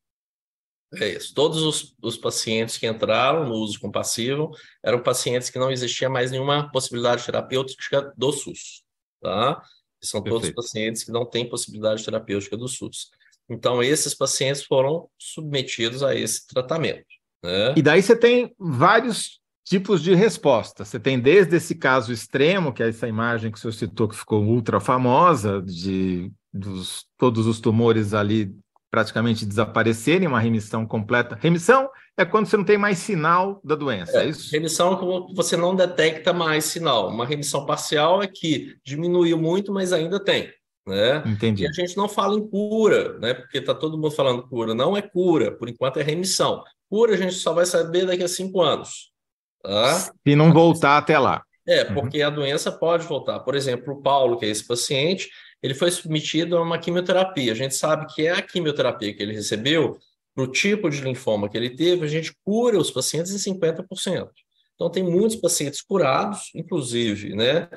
[0.95, 1.33] É isso.
[1.33, 4.51] Todos os, os, pacientes que entraram no uso compassivo
[4.83, 8.83] eram pacientes que não existia mais nenhuma possibilidade terapêutica do SUS,
[9.21, 9.61] tá?
[10.01, 10.53] São Perfeito.
[10.53, 13.09] todos pacientes que não têm possibilidade terapêutica do SUS.
[13.49, 17.05] Então, esses pacientes foram submetidos a esse tratamento.
[17.43, 17.73] Né?
[17.75, 20.85] E daí você tem vários tipos de resposta.
[20.85, 24.15] Você tem desde esse caso extremo, que é essa imagem que o senhor citou, que
[24.15, 28.55] ficou ultra famosa, de dos, todos os tumores ali
[28.89, 31.37] praticamente desaparecerem, uma remissão completa.
[31.39, 34.51] Remissão é quando você não tem mais sinal da doença, é, é isso?
[34.51, 37.09] Remissão é quando você não detecta mais sinal.
[37.09, 40.51] Uma remissão parcial é que diminuiu muito, mas ainda tem.
[40.87, 41.21] Né?
[41.25, 41.63] Entendi.
[41.63, 43.33] E a gente não fala em cura, né?
[43.33, 44.73] Porque está todo mundo falando cura.
[44.73, 46.63] Não é cura, por enquanto é remissão.
[46.89, 49.11] Cura a gente só vai saber daqui a cinco anos.
[49.61, 49.93] Tá?
[49.95, 51.43] Se não voltar até lá.
[51.67, 51.95] É, uhum.
[51.95, 52.27] porque uhum.
[52.27, 53.41] a doença pode voltar.
[53.41, 55.29] Por exemplo, o Paulo, que é esse paciente,
[55.61, 57.51] ele foi submetido a uma quimioterapia.
[57.51, 59.99] A gente sabe que é a quimioterapia que ele recebeu,
[60.37, 64.29] para o tipo de linfoma que ele teve, a gente cura os pacientes em 50%.
[64.75, 67.67] Então, tem muitos pacientes curados, inclusive né,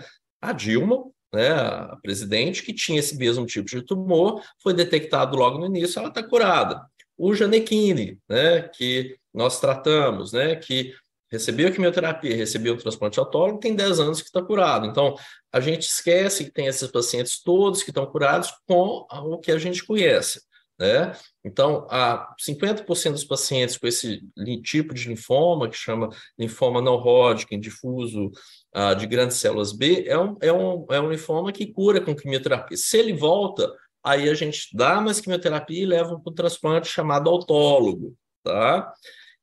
[0.42, 1.02] a Dilma,
[1.32, 5.98] né, a presidente, que tinha esse mesmo tipo de tumor, foi detectado logo no início,
[5.98, 6.84] ela está curada.
[7.16, 10.94] O Janequine, né, que nós tratamos, né, que
[11.30, 14.86] recebeu quimioterapia, recebeu o transplante autólogo, tem 10 anos que está curado.
[14.86, 15.14] Então,
[15.52, 19.58] a gente esquece que tem esses pacientes todos que estão curados com o que a
[19.58, 20.40] gente conhece.
[20.78, 21.12] né?
[21.44, 24.20] Então, a 50% dos pacientes com esse
[24.64, 26.08] tipo de linfoma, que chama
[26.38, 28.30] linfoma não Hodgkin, difuso
[28.74, 32.16] uh, de grandes células B, é um, é, um, é um linfoma que cura com
[32.16, 32.76] quimioterapia.
[32.76, 33.70] Se ele volta,
[34.02, 38.92] aí a gente dá mais quimioterapia e leva para um transplante chamado autólogo, tá?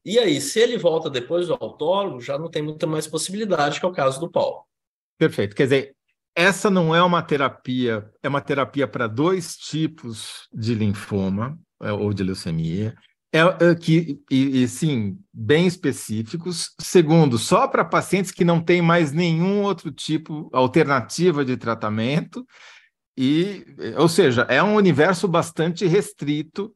[0.08, 3.86] E aí, se ele volta depois do autólogo, já não tem muita mais possibilidade, que
[3.86, 4.64] é o caso do Paulo.
[5.18, 5.54] Perfeito.
[5.54, 5.96] Quer dizer,
[6.34, 12.14] essa não é uma terapia, é uma terapia para dois tipos de linfoma é, ou
[12.14, 12.96] de leucemia,
[13.34, 16.74] é, é que e, e, sim bem específicos.
[16.80, 22.48] Segundo, só para pacientes que não têm mais nenhum outro tipo alternativa de tratamento.
[23.18, 23.66] E,
[23.98, 26.74] ou seja, é um universo bastante restrito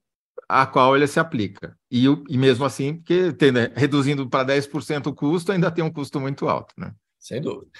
[0.48, 1.78] a qual ele se aplica.
[1.90, 5.92] E, e mesmo assim, porque tem, né, reduzindo para 10% o custo, ainda tem um
[5.92, 6.74] custo muito alto.
[6.78, 6.94] Né?
[7.20, 7.72] Sem dúvida.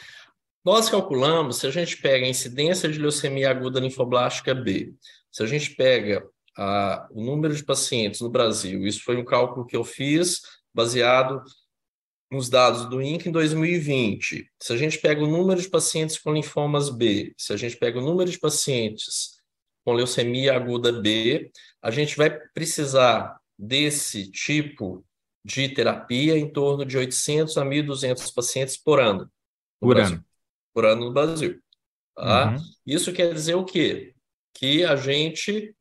[0.64, 4.93] Nós calculamos, se a gente pega a incidência de leucemia aguda linfoblástica B,
[5.32, 6.24] se a gente pega
[6.58, 10.41] a, o número de pacientes no Brasil, isso foi um cálculo que eu fiz
[10.74, 11.43] baseado
[12.32, 14.49] nos dados do INC em 2020.
[14.62, 17.99] Se a gente pega o número de pacientes com linfomas B, se a gente pega
[17.99, 19.41] o número de pacientes
[19.84, 21.51] com leucemia aguda B,
[21.82, 25.05] a gente vai precisar desse tipo
[25.43, 29.32] de terapia em torno de 800 a 1.200 pacientes por ano.
[29.79, 30.15] Por Brasil.
[30.17, 30.25] ano
[30.73, 31.61] por ano no Brasil.
[32.15, 32.51] Tá?
[32.51, 32.57] Uhum.
[32.86, 34.13] Isso quer dizer o quê?
[34.53, 35.75] Que a gente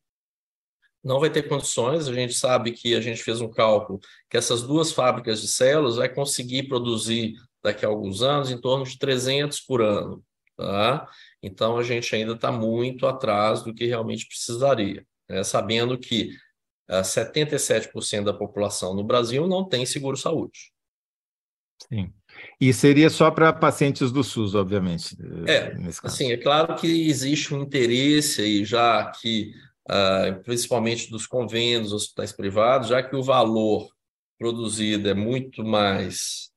[1.03, 3.99] não vai ter condições, a gente sabe que a gente fez um cálculo
[4.29, 7.33] que essas duas fábricas de células vai conseguir produzir
[7.63, 10.23] daqui a alguns anos em torno de 300 por ano,
[10.61, 11.07] tá?
[11.41, 15.43] Então a gente ainda está muito atrás do que realmente precisaria, né?
[15.43, 16.31] sabendo que
[16.89, 20.71] uh, ah, 77% da população no Brasil não tem seguro-saúde.
[21.89, 22.13] Sim.
[22.59, 25.17] E seria só para pacientes do SUS, obviamente.
[25.47, 29.51] É, assim, é claro que existe um interesse aí, já que,
[29.89, 33.89] uh, principalmente dos convênios, hospitais privados, já que o valor
[34.37, 36.50] produzido é muito mais,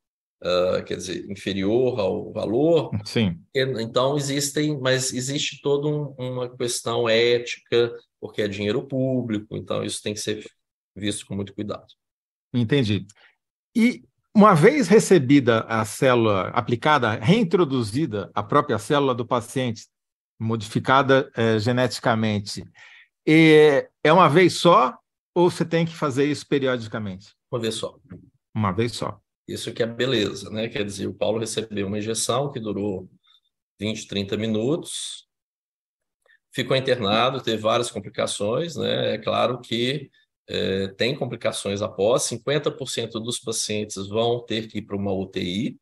[0.44, 2.90] uh, quer dizer, inferior ao valor.
[3.04, 3.40] Sim.
[3.54, 10.02] Então, existem, mas existe toda um, uma questão ética, porque é dinheiro público, então isso
[10.02, 10.44] tem que ser
[10.94, 11.86] visto com muito cuidado.
[12.52, 13.06] Entendi.
[13.74, 19.86] E uma vez recebida a célula aplicada, reintroduzida a própria célula do paciente,
[20.38, 22.64] modificada é, geneticamente,
[23.26, 24.96] é, é uma vez só
[25.34, 27.34] ou você tem que fazer isso periodicamente?
[27.50, 27.98] Uma vez só.
[28.54, 29.20] Uma vez só.
[29.46, 30.68] Isso que é beleza, né?
[30.68, 33.08] Quer dizer, o Paulo recebeu uma injeção que durou
[33.78, 35.26] 20, 30 minutos,
[36.52, 39.14] ficou internado, teve várias complicações, né?
[39.14, 40.10] É claro que
[40.48, 45.78] é, tem complicações após, 50% dos pacientes vão ter que ir para uma UTI,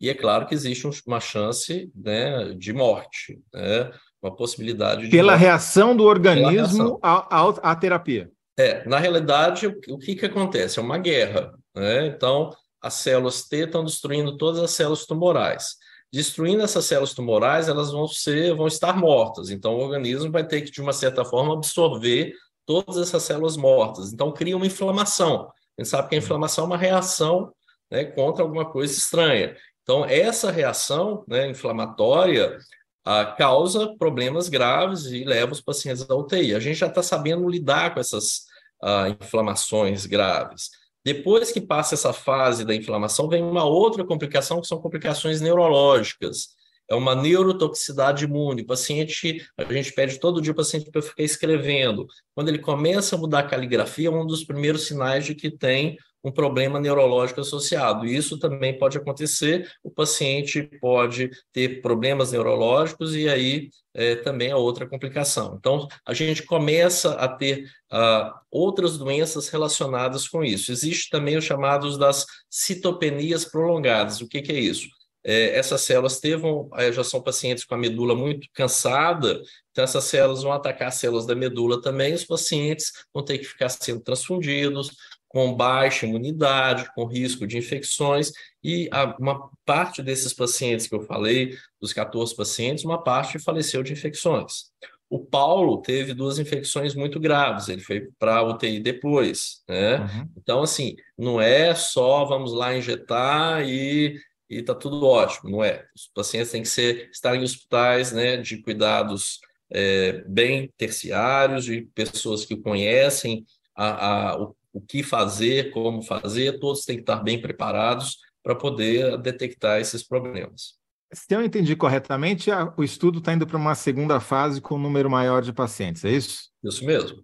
[0.00, 3.90] e é claro que existe uma chance né, de morte, né,
[4.22, 5.10] uma possibilidade de.
[5.10, 5.42] Pela morte.
[5.42, 8.30] reação do organismo à, à, terapia.
[8.58, 10.78] É, na realidade, o, o que, que acontece?
[10.78, 11.52] É uma guerra.
[11.74, 12.06] Né?
[12.06, 12.50] Então,
[12.84, 15.76] as células T estão destruindo todas as células tumorais.
[16.12, 19.48] Destruindo essas células tumorais, elas vão ser, vão estar mortas.
[19.48, 22.34] Então, o organismo vai ter que, de uma certa forma, absorver
[22.66, 24.12] todas essas células mortas.
[24.12, 25.50] Então, cria uma inflamação.
[25.78, 27.50] A gente sabe que a inflamação é uma reação
[27.90, 29.56] né, contra alguma coisa estranha.
[29.82, 32.58] Então, essa reação né, inflamatória
[33.02, 36.54] ah, causa problemas graves e leva os pacientes à UTI.
[36.54, 38.42] A gente já está sabendo lidar com essas
[38.82, 40.83] ah, inflamações graves.
[41.04, 46.54] Depois que passa essa fase da inflamação, vem uma outra complicação, que são complicações neurológicas
[46.88, 48.62] é uma neurotoxicidade imune.
[48.62, 52.06] O paciente, a gente pede todo dia o paciente para ficar escrevendo.
[52.34, 55.96] Quando ele começa a mudar a caligrafia, é um dos primeiros sinais de que tem
[56.24, 58.06] um problema neurológico associado.
[58.06, 64.56] Isso também pode acontecer, o paciente pode ter problemas neurológicos e aí é, também é
[64.56, 65.56] outra complicação.
[65.58, 70.72] Então, a gente começa a ter uh, outras doenças relacionadas com isso.
[70.72, 74.20] Existe também os chamados das citopenias prolongadas.
[74.20, 74.88] O que, que é isso?
[75.24, 80.04] é, essas células tevam, é, já são pacientes com a medula muito cansada, então essas
[80.04, 84.00] células vão atacar as células da medula também, os pacientes vão ter que ficar sendo
[84.00, 84.90] transfundidos,
[85.34, 88.30] com baixa imunidade, com risco de infecções,
[88.62, 93.92] e uma parte desses pacientes que eu falei, dos 14 pacientes, uma parte faleceu de
[93.92, 94.66] infecções.
[95.10, 99.98] O Paulo teve duas infecções muito graves, ele foi para a UTI depois, né?
[99.98, 100.28] Uhum.
[100.36, 104.16] Então, assim, não é só vamos lá injetar e
[104.48, 105.84] e está tudo ótimo, não é?
[105.96, 111.88] Os pacientes têm que ser, estar em hospitais né, de cuidados é, bem terciários, de
[111.94, 117.22] pessoas que conhecem a, a, o, o que fazer, como fazer, todos têm que estar
[117.22, 120.74] bem preparados para poder detectar esses problemas.
[121.12, 125.08] Se eu entendi corretamente, o estudo está indo para uma segunda fase com um número
[125.08, 126.50] maior de pacientes, é isso?
[126.62, 127.22] Isso mesmo.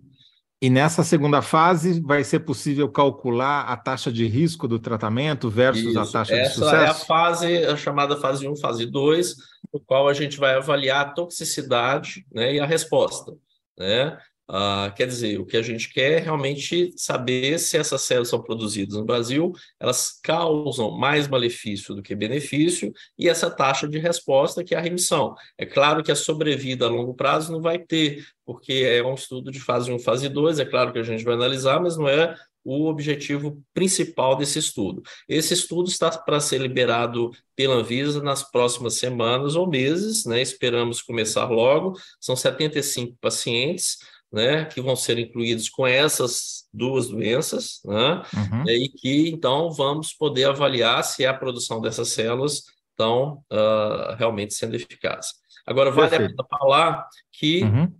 [0.62, 5.86] E nessa segunda fase vai ser possível calcular a taxa de risco do tratamento versus
[5.86, 5.98] Isso.
[5.98, 6.76] a taxa Essa de sucesso?
[6.76, 9.36] é a fase, a chamada fase 1, fase 2,
[9.72, 13.32] no qual a gente vai avaliar a toxicidade né, e a resposta.
[13.78, 14.18] Né?
[14.52, 18.42] Ah, quer dizer, o que a gente quer é realmente saber se essas células são
[18.42, 24.64] produzidas no Brasil, elas causam mais malefício do que benefício, e essa taxa de resposta,
[24.64, 25.36] que é a remissão.
[25.56, 29.52] É claro que a sobrevida a longo prazo não vai ter, porque é um estudo
[29.52, 32.34] de fase 1, fase 2, é claro que a gente vai analisar, mas não é
[32.64, 35.02] o objetivo principal desse estudo.
[35.28, 40.42] Esse estudo está para ser liberado pela Anvisa nas próximas semanas ou meses, né?
[40.42, 41.98] Esperamos começar logo.
[42.20, 43.98] São 75 pacientes,
[44.32, 48.68] né, que vão ser incluídos com essas duas doenças, né, Uhum.
[48.68, 54.76] e que então vamos poder avaliar se a produção dessas células estão ah, realmente sendo
[54.76, 55.32] eficazes.
[55.66, 56.36] Agora, vale a Perfeito.
[56.36, 57.92] pena falar que Uhum.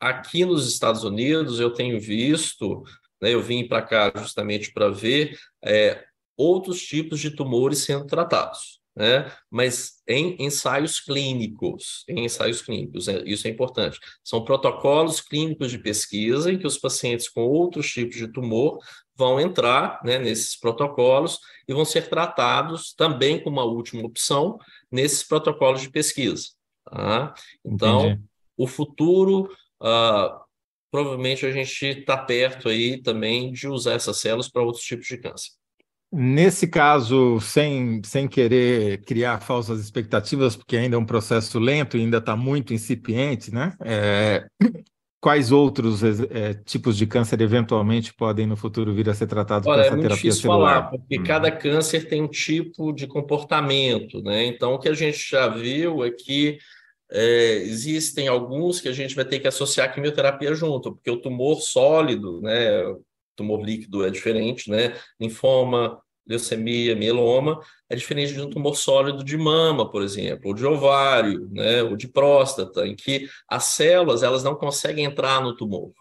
[0.00, 2.82] aqui nos Estados Unidos eu tenho visto,
[3.20, 6.04] né, eu vim para cá justamente para ver é,
[6.36, 13.22] outros tipos de tumores sendo tratados, né, mas em ensaios clínicos, em ensaios clínicos, é,
[13.24, 14.00] isso é importante.
[14.24, 18.80] São protocolos clínicos de pesquisa em que os pacientes com outros tipos de tumor
[19.14, 21.38] vão entrar né, nesses protocolos
[21.68, 24.58] e vão ser tratados também como uma última opção
[24.90, 26.48] nesses protocolos de pesquisa.
[26.84, 27.34] tá?
[27.64, 28.22] Então, Entendi.
[28.56, 29.48] o futuro,
[29.80, 30.40] ah,
[30.90, 35.18] provavelmente a gente está perto aí também de usar essas células para outros tipos de
[35.18, 35.57] câncer.
[36.10, 42.00] Nesse caso, sem, sem querer criar falsas expectativas, porque ainda é um processo lento e
[42.00, 43.74] ainda está muito incipiente, né?
[43.84, 44.46] É,
[45.20, 49.76] quais outros é, tipos de câncer eventualmente podem no futuro vir a ser tratados Olha,
[49.76, 50.84] com é essa muito terapia difícil celular?
[50.84, 51.24] falar, porque Uhum.
[51.24, 54.46] cada câncer tem um tipo de comportamento, né?
[54.46, 56.58] Então, o que a gente já viu é que
[57.10, 61.20] é, existem alguns que a gente vai ter que associar a quimioterapia junto, porque o
[61.20, 62.82] tumor sólido, né?
[63.38, 64.94] Tumor líquido é diferente, né?
[65.18, 70.66] Linfoma, leucemia, mieloma, é diferente de um tumor sólido de mama, por exemplo, ou de
[70.66, 71.82] ovário, né?
[71.82, 75.92] Ou de próstata, em que as células elas não conseguem entrar no tumor,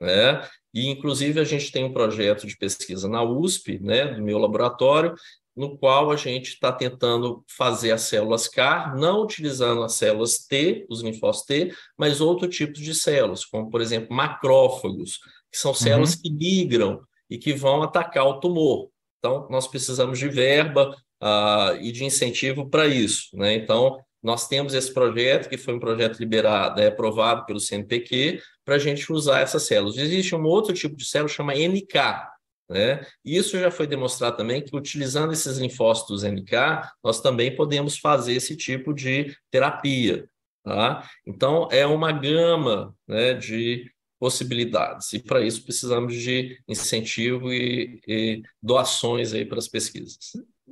[0.00, 0.46] né?
[0.74, 5.14] E, inclusive, a gente tem um projeto de pesquisa na USP, né, do meu laboratório,
[5.56, 10.86] no qual a gente está tentando fazer as células CAR, não utilizando as células T,
[10.88, 15.18] os linfócitos T, mas outro tipo de células, como, por exemplo, macrófagos,
[15.50, 18.88] que são células que migram e que vão atacar o tumor.
[19.18, 23.28] Então, nós precisamos de verba ah, e de incentivo para isso.
[23.34, 23.54] Né?
[23.54, 28.74] Então, nós temos esse projeto, que foi um projeto liberado, é, aprovado pelo CNPq, para
[28.74, 29.96] a gente usar essas células.
[29.96, 32.28] Existe um outro tipo de célula, chama NK.
[32.68, 33.04] Né?
[33.24, 36.52] Isso já foi demonstrado também que, utilizando esses linfócitos NK,
[37.02, 40.28] nós também podemos fazer esse tipo de terapia.
[40.62, 41.08] Tá?
[41.26, 43.90] Então, é uma gama né, de
[44.20, 50.18] possibilidades, e para isso precisamos de incentivo e, e doações aí para as pesquisas.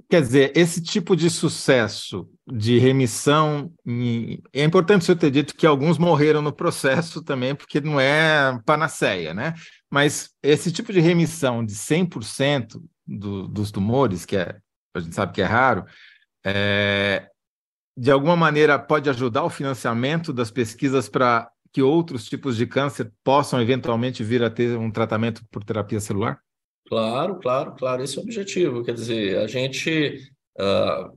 [0.08, 5.66] Quer dizer, esse tipo de sucesso de remissão, em- é importante você ter dito que
[5.66, 9.54] alguns morreram no processo também, porque não é panaceia, né?
[9.90, 14.56] Mas esse tipo de remissão de 100% do, dos tumores, que é,
[14.94, 15.84] a gente sabe que é raro,
[16.44, 17.26] é,
[17.96, 23.12] de alguma maneira pode ajudar o financiamento das pesquisas para que outros tipos de câncer
[23.22, 26.40] possam eventualmente vir a ter um tratamento por terapia celular?
[26.86, 28.84] Claro, claro, claro, esse é o objetivo.
[28.84, 30.30] Quer dizer, a gente.
[30.58, 31.10] ah,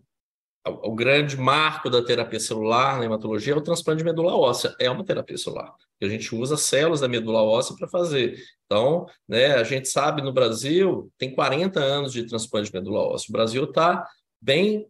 [0.64, 4.76] o grande marco da terapia celular na hematologia é o transplante de medula óssea.
[4.80, 5.74] É uma terapia celular.
[6.02, 8.38] A gente usa células da medula óssea para fazer.
[8.66, 13.28] Então, né, a gente sabe no Brasil, tem 40 anos de transplante de medula óssea.
[13.30, 14.08] O Brasil está
[14.40, 14.88] bem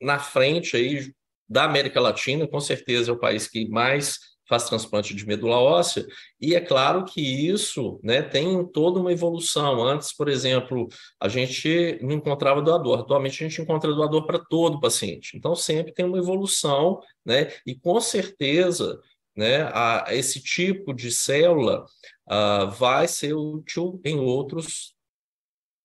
[0.00, 1.12] na frente aí
[1.48, 4.18] da América Latina, com certeza é o país que mais
[4.48, 6.06] faz transplante de medula óssea,
[6.40, 9.82] e é claro que isso né, tem toda uma evolução.
[9.82, 10.88] Antes, por exemplo,
[11.20, 15.36] a gente não encontrava doador, atualmente a gente encontra doador para todo paciente.
[15.36, 19.00] Então, sempre tem uma evolução, né, e com certeza
[19.36, 21.84] né, a, esse tipo de célula
[22.28, 24.94] ah, vai ser útil em outros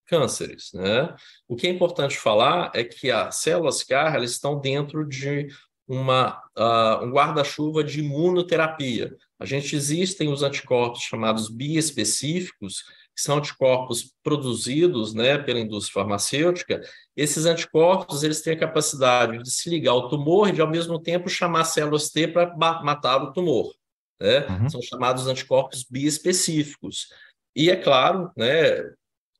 [0.05, 0.71] cânceres.
[0.73, 1.15] Né?
[1.47, 5.47] O que é importante falar é que as células CAR elas estão dentro de
[5.89, 9.17] uma, uh, um guarda-chuva de imunoterapia.
[9.39, 12.83] A gente existem os anticorpos chamados biespecíficos,
[13.15, 16.79] que são anticorpos produzidos né, pela indústria farmacêutica.
[17.17, 21.01] Esses anticorpos eles têm a capacidade de se ligar ao tumor e, de, ao mesmo
[21.01, 23.73] tempo, chamar células T para matar o tumor.
[24.21, 24.45] Né?
[24.47, 24.69] Uhum.
[24.69, 27.07] São chamados anticorpos biespecíficos.
[27.55, 28.77] E, é claro, né,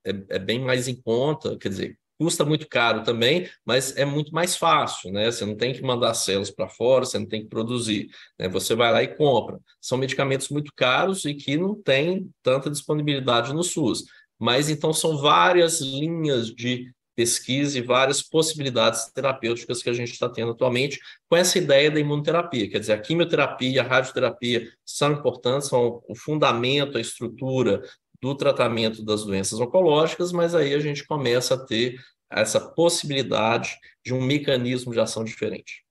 [0.04, 4.34] é, é, bem mais em conta, quer dizer, custa muito caro também, mas é muito
[4.34, 5.32] mais fácil, né?
[5.32, 8.50] Você não tem que mandar células para fora, você não tem que produzir, né?
[8.50, 9.58] Você vai lá e compra.
[9.80, 14.04] São medicamentos muito caros e que não tem tanta disponibilidade no SUS.
[14.38, 20.30] Mas então são várias linhas de pesquisa e várias possibilidades terapêuticas que a gente está
[20.30, 21.00] tendo atualmente
[21.30, 22.70] com essa ideia da imunoterapia.
[22.70, 27.82] Quer dizer, a quimioterapia a radioterapia são importantes, são o fundamento, a estrutura
[28.22, 31.96] do tratamento das doenças oncológicas, mas aí a gente começa a ter
[32.32, 35.84] essa possibilidade de um mecanismo de ação diferente.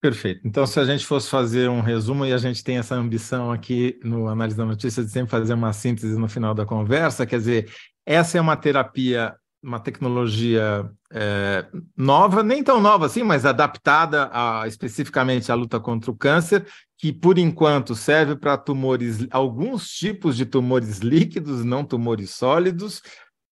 [0.00, 0.42] Perfeito.
[0.44, 3.98] Então, se a gente fosse fazer um resumo, e a gente tem essa ambição aqui
[4.04, 7.72] no Análise da Notícia de sempre fazer uma síntese no final da conversa, quer dizer,
[8.04, 9.34] essa é uma terapia,
[9.66, 16.08] uma tecnologia é, nova, nem tão nova assim, mas adaptada a, especificamente à luta contra
[16.08, 16.64] o câncer,
[16.96, 23.02] que por enquanto serve para tumores, alguns tipos de tumores líquidos, não tumores sólidos,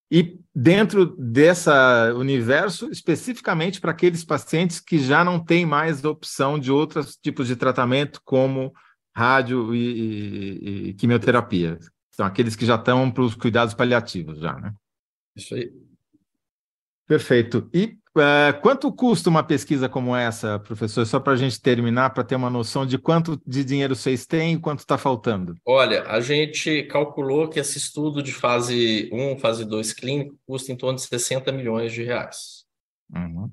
[0.09, 1.69] e dentro desse
[2.17, 7.57] universo, especificamente para aqueles pacientes que já não têm mais opção de outros tipos de
[7.57, 8.73] tratamento, como
[9.17, 11.79] rádio e, e, e quimioterapia.
[12.13, 14.73] São aqueles que já estão para os cuidados paliativos, já, né?
[15.35, 15.73] Isso aí.
[17.07, 17.69] Perfeito.
[17.73, 21.05] E é, quanto custa uma pesquisa como essa, professor?
[21.05, 24.55] Só para a gente terminar, para ter uma noção de quanto de dinheiro vocês têm
[24.55, 25.57] e quanto está faltando.
[25.67, 30.77] Olha, a gente calculou que esse estudo de fase 1, fase 2 clínico custa em
[30.77, 32.65] torno de 60 milhões de reais.
[33.13, 33.51] Uhum.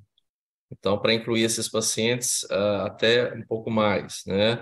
[0.72, 4.62] Então, para incluir esses pacientes, uh, até um pouco mais, né?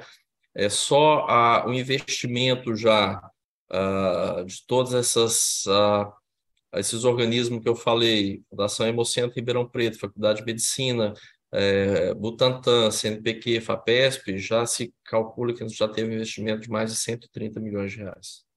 [0.55, 3.21] É só uh, o investimento já
[3.71, 5.65] uh, de todas essas
[6.73, 11.13] esses organismos que eu falei, Fundação Hemocentro Ribeirão Preto, Faculdade de Medicina,
[11.51, 16.69] é, Butantan, CNPq, FAPESP, já se calcula que a gente já teve um investimento de
[16.69, 18.47] mais de 130 milhões de reais.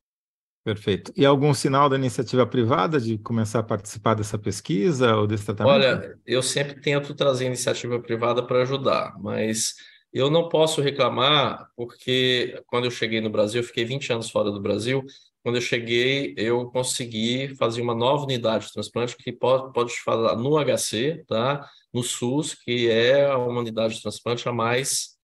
[0.64, 1.12] Perfeito.
[1.16, 5.74] E algum sinal da iniciativa privada de começar a participar dessa pesquisa ou desse tratamento?
[5.74, 9.74] Olha, eu sempre tento trazer iniciativa privada para ajudar, mas
[10.12, 14.52] eu não posso reclamar porque quando eu cheguei no Brasil, eu fiquei 20 anos fora
[14.52, 15.02] do Brasil,
[15.42, 20.36] quando eu cheguei, eu consegui fazer uma nova unidade de transplante que pode, pode falar
[20.36, 21.68] no HC, tá?
[21.92, 25.16] no SUS, que é a unidade de transplante a mais,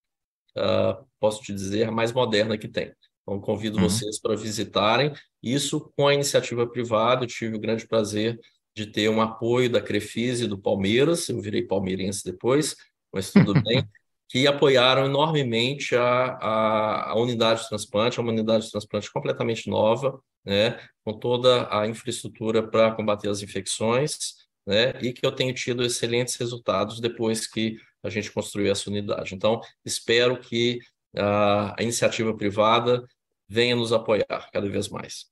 [0.57, 2.93] uh, posso te dizer, a mais moderna que tem.
[3.23, 3.89] Então, convido uhum.
[3.89, 5.12] vocês para visitarem.
[5.43, 8.39] Isso com a iniciativa privada, eu tive o grande prazer
[8.77, 12.77] de ter um apoio da Crefisa e do Palmeiras, eu virei palmeirense depois,
[13.12, 13.83] mas tudo bem
[14.29, 19.70] que apoiaram enormemente a, a, a, unidade de transplante, é uma unidade de transplante completamente
[19.70, 24.35] nova, né, com toda a infraestrutura para combater as infecções,
[24.66, 29.35] né, e que eu tenho tido excelentes resultados depois que a gente construiu essa unidade.
[29.35, 30.79] Então, espero que
[31.16, 33.03] a, a iniciativa privada
[33.49, 35.26] venha nos apoiar cada vez mais.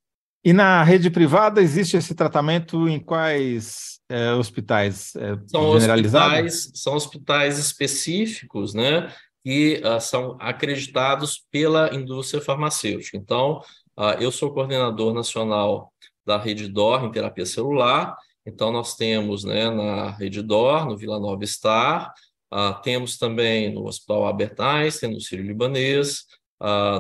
[0.47, 5.12] E na rede privada existe esse tratamento em quais é, hospitais?
[5.16, 9.12] É, são hospitais, são hospitais específicos, né?
[9.42, 13.16] Que uh, são acreditados pela indústria farmacêutica.
[13.16, 13.61] Então,
[13.99, 15.92] uh, eu sou coordenador nacional
[16.24, 18.16] da Rede DOR em terapia celular.
[18.47, 22.14] Então, nós temos né, na Rede DOR, no Vila Nova Star,
[22.55, 26.22] uh, temos também no Hospital Albert Einstein, no Sírio Libanês,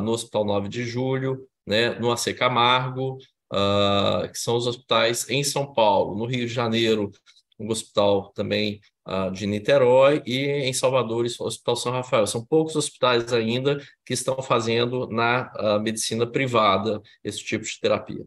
[0.02, 3.16] no Hospital 9 de Julho, né, no AC Camargo,
[3.52, 7.10] uh, que são os hospitais em São Paulo, no Rio de Janeiro,
[7.58, 12.26] um hospital também uh, de Niterói, e em Salvador, o Hospital São Rafael.
[12.26, 18.24] São poucos hospitais ainda que estão fazendo na uh, medicina privada esse tipo de terapia.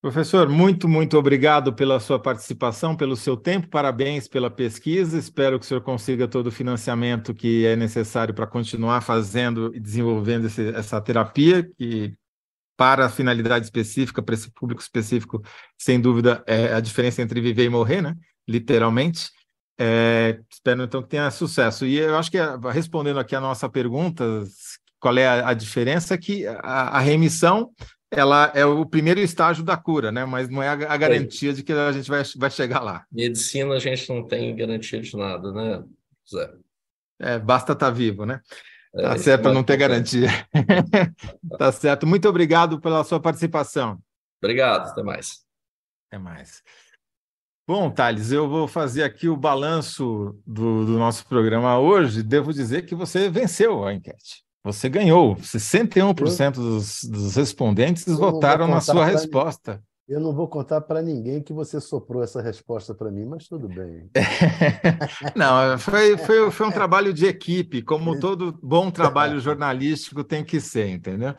[0.00, 5.18] Professor, muito, muito obrigado pela sua participação, pelo seu tempo, parabéns pela pesquisa.
[5.18, 9.80] Espero que o senhor consiga todo o financiamento que é necessário para continuar fazendo e
[9.80, 12.14] desenvolvendo esse, essa terapia, que
[12.78, 15.42] para a finalidade específica, para esse público específico,
[15.76, 18.14] sem dúvida, é a diferença entre viver e morrer, né?
[18.46, 19.30] Literalmente.
[19.76, 21.84] É, espero então que tenha sucesso.
[21.84, 22.38] E eu acho que,
[22.72, 24.44] respondendo aqui a nossa pergunta,
[25.00, 26.16] qual é a, a diferença?
[26.16, 27.72] Que a, a, remissão
[28.12, 30.24] ela é o primeiro estágio da cura, né?
[30.24, 31.54] Mas não é a, a garantia é.
[31.54, 33.04] de que a gente vai, vai chegar lá.
[33.10, 35.82] Medicina a gente não tem garantia de nada, né,
[36.32, 36.48] Zé?
[37.18, 38.40] É, basta estar tá vivo, né?
[39.02, 40.28] Tá é, certo, para não ter garantia.
[41.56, 42.06] tá certo.
[42.06, 43.98] Muito obrigado pela sua participação.
[44.42, 45.44] Obrigado, até mais.
[46.08, 46.62] Até mais.
[47.66, 52.22] Bom, Thales, eu vou fazer aqui o balanço do, do nosso programa hoje.
[52.22, 54.42] Devo dizer que você venceu a enquete.
[54.64, 55.36] Você ganhou.
[55.36, 59.82] 61% dos, dos respondentes votaram na sua resposta.
[60.08, 63.68] Eu não vou contar para ninguém que você soprou essa resposta para mim, mas tudo
[63.68, 64.08] bem.
[65.36, 70.62] não, foi, foi, foi um trabalho de equipe, como todo bom trabalho jornalístico tem que
[70.62, 71.34] ser, entendeu?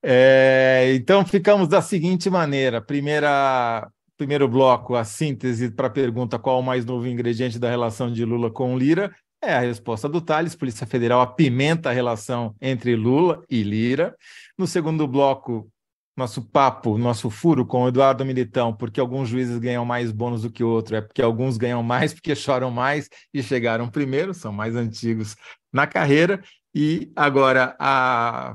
[0.00, 6.60] É, então, ficamos da seguinte maneira: primeira, primeiro bloco, a síntese para a pergunta qual
[6.60, 9.12] o mais novo ingrediente da relação de Lula com Lira,
[9.42, 10.54] é a resposta do Thales.
[10.54, 14.14] Polícia Federal apimenta a relação entre Lula e Lira.
[14.56, 15.68] No segundo bloco,
[16.16, 20.50] nosso papo, nosso furo com o Eduardo Militão, porque alguns juízes ganham mais bônus do
[20.50, 24.76] que outro, é porque alguns ganham mais porque choram mais e chegaram primeiro, são mais
[24.76, 25.36] antigos
[25.72, 26.42] na carreira.
[26.74, 28.54] E agora a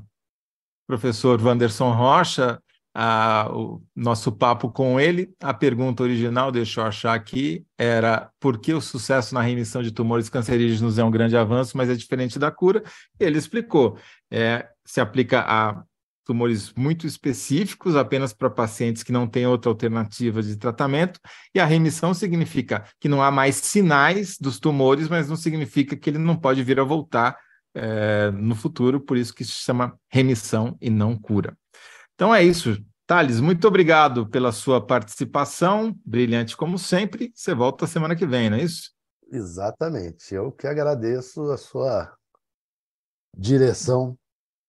[0.88, 2.62] professor Wanderson Rocha,
[2.93, 8.57] a, o nosso papo com ele, a pergunta original, deixa eu achar aqui, era por
[8.57, 12.39] que o sucesso na remissão de tumores cancerígenos é um grande avanço, mas é diferente
[12.39, 12.84] da cura?
[13.20, 13.97] Ele explicou,
[14.32, 15.84] é, se aplica a
[16.30, 21.19] tumores muito específicos, apenas para pacientes que não têm outra alternativa de tratamento,
[21.55, 26.07] e a remissão significa que não há mais sinais dos tumores, mas não significa que
[26.07, 27.36] ele não pode vir a voltar
[27.73, 31.57] é, no futuro, por isso que se chama remissão e não cura.
[32.13, 32.77] Então é isso.
[33.07, 37.32] Thales, muito obrigado pela sua participação, brilhante como sempre.
[37.34, 38.91] Você volta semana que vem, não é isso?
[39.32, 40.36] Exatamente.
[40.36, 42.15] Eu que agradeço a sua
[43.36, 44.15] direção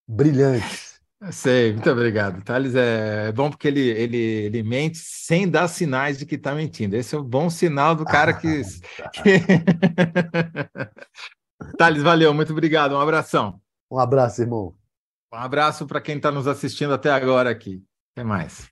[0.09, 0.90] brilhante.
[1.31, 2.43] Sei, muito obrigado.
[2.43, 6.97] Thales é bom porque ele, ele, ele mente sem dar sinais de que está mentindo.
[6.97, 8.63] Esse é o bom sinal do cara que.
[11.77, 12.95] Thales, valeu, muito obrigado.
[12.95, 13.61] Um abração.
[13.91, 14.75] Um abraço, irmão.
[15.33, 17.85] Um abraço para quem está nos assistindo até agora aqui.
[18.17, 18.71] Até mais.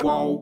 [0.00, 0.41] Qual?